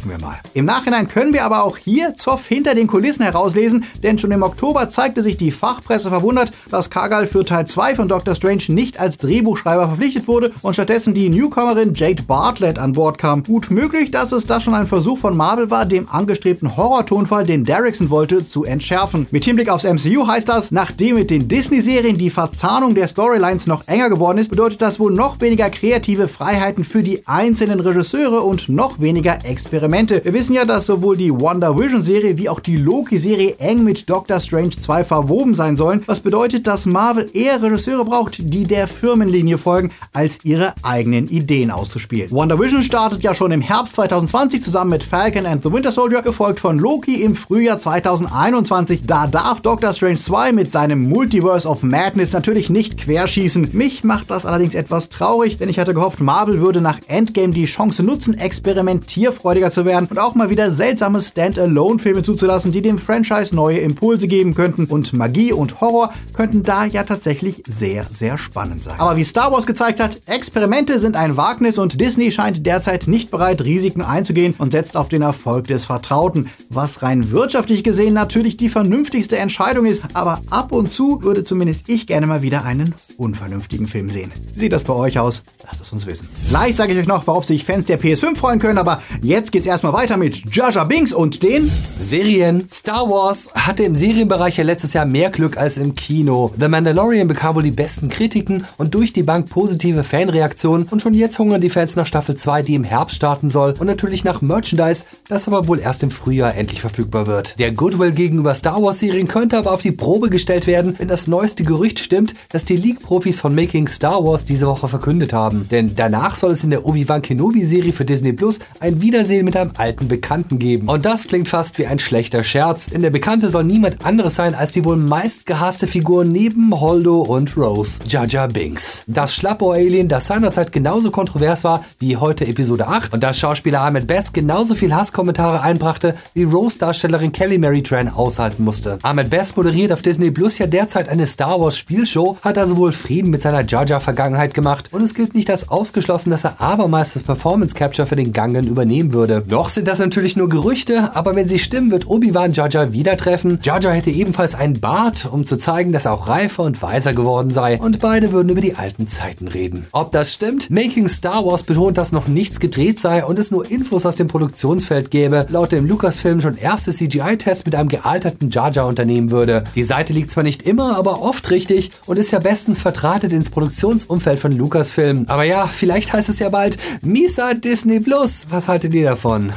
Hoffen 0.00 0.12
wir 0.12 0.26
mal. 0.26 0.38
Im 0.54 0.64
Nachhinein 0.64 1.08
können 1.08 1.34
wir 1.34 1.44
aber 1.44 1.62
auch 1.62 1.76
hier 1.76 2.14
Zoff 2.14 2.46
hinter 2.46 2.74
den 2.74 2.86
Kulissen 2.86 3.22
herauslesen, 3.22 3.84
denn 4.02 4.18
schon 4.18 4.30
im 4.30 4.42
Oktober 4.42 4.88
zeigte 4.88 5.22
sich 5.22 5.36
die 5.36 5.52
Fachpresse 5.52 6.08
verwundert, 6.08 6.52
dass 6.70 6.88
Kargal 6.88 7.26
für 7.26 7.44
Teil 7.44 7.66
2 7.66 7.96
von 7.96 8.08
Doctor 8.08 8.34
Strange 8.34 8.62
nicht 8.68 8.98
als 8.98 9.18
Drehbuchschreiber 9.18 9.88
verpflichtet 9.88 10.26
wurde 10.26 10.52
und 10.62 10.72
stattdessen 10.72 11.12
die 11.12 11.28
Newcomerin 11.28 11.92
Jade 11.92 12.22
Bartlett 12.22 12.78
an 12.78 12.94
Bord 12.94 13.18
kam. 13.18 13.44
Gut 13.44 13.70
möglich, 13.70 14.10
dass 14.10 14.32
es 14.32 14.46
das 14.46 14.62
schon 14.62 14.72
ein 14.72 14.86
Versuch 14.86 15.18
von 15.18 15.36
Marvel 15.36 15.70
war, 15.70 15.84
dem 15.84 16.08
angestrebten 16.08 16.78
Horror-Tonfall, 16.78 17.44
den 17.44 17.66
Derrickson 17.66 18.08
wollte, 18.08 18.42
zu 18.42 18.64
entschärfen. 18.64 19.26
Mit 19.30 19.44
Hinblick 19.44 19.68
aufs 19.68 19.84
MCU 19.84 20.26
heißt 20.26 20.48
das, 20.48 20.70
nachdem 20.70 21.16
mit 21.16 21.30
den 21.30 21.46
Disney-Serien 21.46 22.16
die 22.16 22.30
Verzahnung 22.30 22.94
der 22.94 23.06
Storylines 23.06 23.66
noch 23.66 23.86
enger 23.86 24.08
geworden 24.08 24.38
ist, 24.38 24.48
bedeutet 24.48 24.80
das 24.80 24.98
wohl 24.98 25.12
noch 25.12 25.42
weniger 25.42 25.68
kreative 25.68 26.26
Freiheiten 26.26 26.84
für 26.84 27.02
die 27.02 27.26
einzelnen 27.26 27.80
Regisseure 27.80 28.40
und 28.40 28.70
noch 28.70 28.98
weniger 28.98 29.44
Experimente 29.44 29.89
Experimente. 29.90 30.24
Wir 30.24 30.34
wissen 30.34 30.54
ja, 30.54 30.64
dass 30.64 30.86
sowohl 30.86 31.16
die 31.16 31.32
WandaVision-Serie 31.32 32.38
wie 32.38 32.48
auch 32.48 32.60
die 32.60 32.76
Loki-Serie 32.76 33.56
eng 33.58 33.82
mit 33.82 34.08
Doctor 34.08 34.38
Strange 34.38 34.70
2 34.70 35.02
verwoben 35.02 35.56
sein 35.56 35.76
sollen, 35.76 36.02
was 36.06 36.20
bedeutet, 36.20 36.68
dass 36.68 36.86
Marvel 36.86 37.28
eher 37.32 37.60
Regisseure 37.60 38.04
braucht, 38.04 38.36
die 38.38 38.66
der 38.66 38.86
Firmenlinie 38.86 39.58
folgen, 39.58 39.90
als 40.12 40.38
ihre 40.44 40.74
eigenen 40.84 41.26
Ideen 41.26 41.72
auszuspielen. 41.72 42.30
WandaVision 42.30 42.84
startet 42.84 43.24
ja 43.24 43.34
schon 43.34 43.50
im 43.50 43.60
Herbst 43.60 43.94
2020 43.94 44.62
zusammen 44.62 44.90
mit 44.90 45.02
Falcon 45.02 45.44
and 45.44 45.64
the 45.64 45.72
Winter 45.72 45.90
Soldier, 45.90 46.22
gefolgt 46.22 46.60
von 46.60 46.78
Loki 46.78 47.24
im 47.24 47.34
Frühjahr 47.34 47.80
2021. 47.80 49.06
Da 49.06 49.26
darf 49.26 49.60
Doctor 49.60 49.92
Strange 49.92 50.18
2 50.18 50.52
mit 50.52 50.70
seinem 50.70 51.08
Multiverse 51.08 51.68
of 51.68 51.82
Madness 51.82 52.32
natürlich 52.32 52.70
nicht 52.70 52.96
querschießen. 52.96 53.70
Mich 53.72 54.04
macht 54.04 54.30
das 54.30 54.46
allerdings 54.46 54.76
etwas 54.76 55.08
traurig, 55.08 55.58
denn 55.58 55.68
ich 55.68 55.80
hatte 55.80 55.94
gehofft, 55.94 56.20
Marvel 56.20 56.60
würde 56.60 56.80
nach 56.80 57.00
Endgame 57.08 57.52
die 57.52 57.64
Chance 57.64 58.04
nutzen, 58.04 58.38
experimentierfreudiger 58.38 59.72
zu 59.72 59.79
zu 59.80 59.86
werden 59.86 60.08
und 60.10 60.18
auch 60.18 60.34
mal 60.34 60.50
wieder 60.50 60.70
seltsame 60.70 61.22
Standalone-Filme 61.22 62.22
zuzulassen, 62.22 62.70
die 62.70 62.82
dem 62.82 62.98
Franchise 62.98 63.54
neue 63.54 63.78
Impulse 63.78 64.28
geben 64.28 64.54
könnten. 64.54 64.84
Und 64.84 65.12
Magie 65.12 65.52
und 65.52 65.80
Horror 65.80 66.12
könnten 66.34 66.62
da 66.62 66.84
ja 66.84 67.04
tatsächlich 67.04 67.62
sehr, 67.66 68.06
sehr 68.10 68.36
spannend 68.36 68.82
sein. 68.82 68.98
Aber 68.98 69.16
wie 69.16 69.24
Star 69.24 69.52
Wars 69.52 69.66
gezeigt 69.66 70.00
hat, 70.00 70.20
Experimente 70.26 70.98
sind 70.98 71.16
ein 71.16 71.36
Wagnis 71.36 71.78
und 71.78 72.00
Disney 72.00 72.30
scheint 72.30 72.66
derzeit 72.66 73.06
nicht 73.06 73.30
bereit, 73.30 73.62
Risiken 73.62 74.02
einzugehen 74.02 74.54
und 74.58 74.72
setzt 74.72 74.96
auf 74.96 75.08
den 75.08 75.22
Erfolg 75.22 75.66
des 75.66 75.86
Vertrauten, 75.86 76.50
was 76.68 77.02
rein 77.02 77.30
wirtschaftlich 77.30 77.82
gesehen 77.82 78.12
natürlich 78.12 78.56
die 78.56 78.68
vernünftigste 78.68 79.38
Entscheidung 79.38 79.86
ist. 79.86 80.04
Aber 80.12 80.42
ab 80.50 80.72
und 80.72 80.92
zu 80.92 81.22
würde 81.22 81.44
zumindest 81.44 81.88
ich 81.88 82.06
gerne 82.06 82.26
mal 82.26 82.42
wieder 82.42 82.64
einen 82.64 82.94
unvernünftigen 83.20 83.86
Film 83.86 84.10
sehen. 84.10 84.32
Sieht 84.54 84.72
das 84.72 84.84
bei 84.84 84.94
euch 84.94 85.18
aus? 85.18 85.42
Lasst 85.64 85.82
es 85.82 85.92
uns 85.92 86.06
wissen. 86.06 86.28
Gleich 86.48 86.74
sage 86.74 86.92
ich 86.92 86.98
euch 86.98 87.06
noch, 87.06 87.26
worauf 87.26 87.44
sich 87.44 87.64
Fans 87.64 87.84
der 87.84 88.00
PS5 88.00 88.36
freuen 88.36 88.58
können, 88.58 88.78
aber 88.78 89.02
jetzt 89.22 89.52
geht's 89.52 89.66
erstmal 89.66 89.92
weiter 89.92 90.16
mit 90.16 90.54
Jaja 90.54 90.84
Binks 90.84 91.12
und 91.12 91.42
den 91.42 91.70
Serien. 91.98 92.66
Star 92.68 93.08
Wars 93.10 93.48
hatte 93.54 93.84
im 93.84 93.94
Serienbereich 93.94 94.56
ja 94.56 94.64
letztes 94.64 94.94
Jahr 94.94 95.04
mehr 95.04 95.30
Glück 95.30 95.58
als 95.58 95.76
im 95.76 95.94
Kino. 95.94 96.50
The 96.58 96.68
Mandalorian 96.68 97.28
bekam 97.28 97.54
wohl 97.54 97.62
die 97.62 97.70
besten 97.70 98.08
Kritiken 98.08 98.64
und 98.78 98.94
durch 98.94 99.12
die 99.12 99.22
Bank 99.22 99.50
positive 99.50 100.02
Fanreaktionen 100.02 100.88
und 100.90 101.02
schon 101.02 101.14
jetzt 101.14 101.38
hungern 101.38 101.60
die 101.60 101.70
Fans 101.70 101.96
nach 101.96 102.06
Staffel 102.06 102.36
2, 102.36 102.62
die 102.62 102.74
im 102.74 102.84
Herbst 102.84 103.16
starten 103.16 103.50
soll 103.50 103.74
und 103.78 103.86
natürlich 103.86 104.24
nach 104.24 104.40
Merchandise, 104.40 105.04
das 105.28 105.46
aber 105.46 105.68
wohl 105.68 105.78
erst 105.78 106.02
im 106.02 106.10
Frühjahr 106.10 106.54
endlich 106.56 106.80
verfügbar 106.80 107.26
wird. 107.26 107.58
Der 107.58 107.72
Goodwill 107.72 108.12
gegenüber 108.12 108.54
Star 108.54 108.82
Wars 108.82 109.00
Serien 109.00 109.28
könnte 109.28 109.58
aber 109.58 109.72
auf 109.72 109.82
die 109.82 109.92
Probe 109.92 110.30
gestellt 110.30 110.66
werden, 110.66 110.94
wenn 110.98 111.08
das 111.08 111.26
neueste 111.26 111.64
Gerücht 111.64 111.98
stimmt, 111.98 112.34
dass 112.48 112.64
die 112.64 112.76
League-Profis 113.10 113.40
von 113.40 113.54
Making 113.56 113.88
Star 113.88 114.24
Wars 114.24 114.44
diese 114.44 114.68
Woche 114.68 114.86
verkündet 114.86 115.32
haben. 115.32 115.66
Denn 115.68 115.96
danach 115.96 116.36
soll 116.36 116.52
es 116.52 116.62
in 116.62 116.70
der 116.70 116.86
Obi-Wan 116.86 117.22
Kenobi-Serie 117.22 117.92
für 117.92 118.04
Disney 118.04 118.32
Plus 118.32 118.60
ein 118.78 119.02
Wiedersehen 119.02 119.44
mit 119.44 119.56
einem 119.56 119.72
alten 119.76 120.06
Bekannten 120.06 120.60
geben. 120.60 120.88
Und 120.88 121.04
das 121.04 121.26
klingt 121.26 121.48
fast 121.48 121.78
wie 121.78 121.86
ein 121.86 121.98
schlechter 121.98 122.44
Scherz, 122.44 122.86
denn 122.86 123.02
der 123.02 123.10
Bekannte 123.10 123.48
soll 123.48 123.64
niemand 123.64 124.04
anderes 124.06 124.36
sein 124.36 124.54
als 124.54 124.70
die 124.70 124.84
wohl 124.84 124.96
meistgehasste 124.96 125.88
Figur 125.88 126.24
neben 126.24 126.80
Holdo 126.80 127.22
und 127.22 127.56
Rose, 127.56 127.98
Jaja 128.06 128.46
Binks. 128.46 129.02
Das 129.08 129.34
Schlappohr-Alien, 129.34 130.06
das 130.06 130.28
seinerzeit 130.28 130.70
genauso 130.70 131.10
kontrovers 131.10 131.64
war 131.64 131.84
wie 131.98 132.16
heute 132.16 132.46
Episode 132.46 132.86
8 132.86 133.14
und 133.14 133.24
das 133.24 133.38
Schauspieler 133.38 133.80
Ahmed 133.80 134.06
Best 134.06 134.34
genauso 134.34 134.74
viel 134.76 134.94
Hasskommentare 134.94 135.62
einbrachte, 135.62 136.14
wie 136.34 136.44
Rose-Darstellerin 136.44 137.32
Kelly 137.32 137.58
Mary 137.58 137.82
Tran 137.82 138.08
aushalten 138.08 138.62
musste. 138.62 138.98
Ahmed 139.02 139.30
Best 139.30 139.56
moderiert 139.56 139.92
auf 139.92 140.02
Disney 140.02 140.30
Plus 140.30 140.58
ja 140.58 140.68
derzeit 140.68 141.08
eine 141.08 141.26
Star 141.26 141.60
Wars 141.60 141.76
Spielshow, 141.76 142.38
hat 142.42 142.56
also 142.56 142.76
wohl 142.76 142.89
Frieden 142.92 143.30
mit 143.30 143.42
seiner 143.42 143.64
Jaja-Vergangenheit 143.66 144.54
gemacht 144.54 144.90
und 144.92 145.02
es 145.02 145.14
gilt 145.14 145.34
nicht 145.34 145.50
als 145.50 145.68
ausgeschlossen, 145.68 146.30
dass 146.30 146.44
er 146.44 146.60
abermals 146.60 147.14
das 147.14 147.22
Performance 147.22 147.74
Capture 147.74 148.06
für 148.06 148.16
den 148.16 148.32
Gangen 148.32 148.66
übernehmen 148.66 149.12
würde. 149.12 149.44
Noch 149.48 149.68
sind 149.68 149.88
das 149.88 149.98
natürlich 149.98 150.36
nur 150.36 150.48
Gerüchte, 150.48 151.14
aber 151.14 151.36
wenn 151.36 151.48
sie 151.48 151.58
stimmen, 151.58 151.90
wird 151.90 152.08
Obi-Wan 152.08 152.52
Jaja 152.52 152.92
wieder 152.92 153.16
treffen. 153.16 153.58
Jaja 153.62 153.90
hätte 153.90 154.10
ebenfalls 154.10 154.54
einen 154.54 154.80
Bart, 154.80 155.28
um 155.30 155.44
zu 155.44 155.56
zeigen, 155.56 155.92
dass 155.92 156.04
er 156.04 156.12
auch 156.12 156.28
reifer 156.28 156.64
und 156.64 156.80
weiser 156.82 157.12
geworden 157.12 157.50
sei 157.50 157.78
und 157.78 158.00
beide 158.00 158.32
würden 158.32 158.48
über 158.48 158.60
die 158.60 158.74
alten 158.74 159.06
Zeiten 159.06 159.48
reden. 159.48 159.86
Ob 159.92 160.12
das 160.12 160.32
stimmt? 160.32 160.70
Making 160.70 161.08
Star 161.08 161.44
Wars 161.44 161.62
betont, 161.62 161.98
dass 161.98 162.12
noch 162.12 162.28
nichts 162.28 162.60
gedreht 162.60 162.98
sei 163.00 163.24
und 163.24 163.38
es 163.38 163.50
nur 163.50 163.70
Infos 163.70 164.06
aus 164.06 164.16
dem 164.16 164.28
Produktionsfeld 164.28 165.10
gäbe, 165.10 165.46
laut 165.48 165.72
dem 165.72 165.86
Lucasfilm 165.86 166.40
schon 166.40 166.56
erste 166.56 166.92
CGI-Test 166.92 167.66
mit 167.66 167.74
einem 167.74 167.88
gealterten 167.88 168.50
Jaja 168.50 168.84
unternehmen 168.84 169.30
würde. 169.30 169.64
Die 169.74 169.84
Seite 169.84 170.12
liegt 170.12 170.30
zwar 170.30 170.44
nicht 170.44 170.62
immer, 170.62 170.96
aber 170.96 171.22
oft 171.22 171.50
richtig 171.50 171.90
und 172.06 172.18
ist 172.18 172.30
ja 172.30 172.38
bestens 172.38 172.79
vertratet 172.80 173.32
ins 173.32 173.50
Produktionsumfeld 173.50 174.40
von 174.40 174.56
Lucasfilm. 174.56 175.24
Aber 175.28 175.44
ja, 175.44 175.66
vielleicht 175.66 176.12
heißt 176.12 176.28
es 176.28 176.38
ja 176.38 176.48
bald 176.48 176.76
Misa 177.02 177.54
Disney 177.54 178.00
Plus. 178.00 178.46
Was 178.48 178.68
haltet 178.68 178.94
ihr 178.94 179.04
davon? 179.04 179.52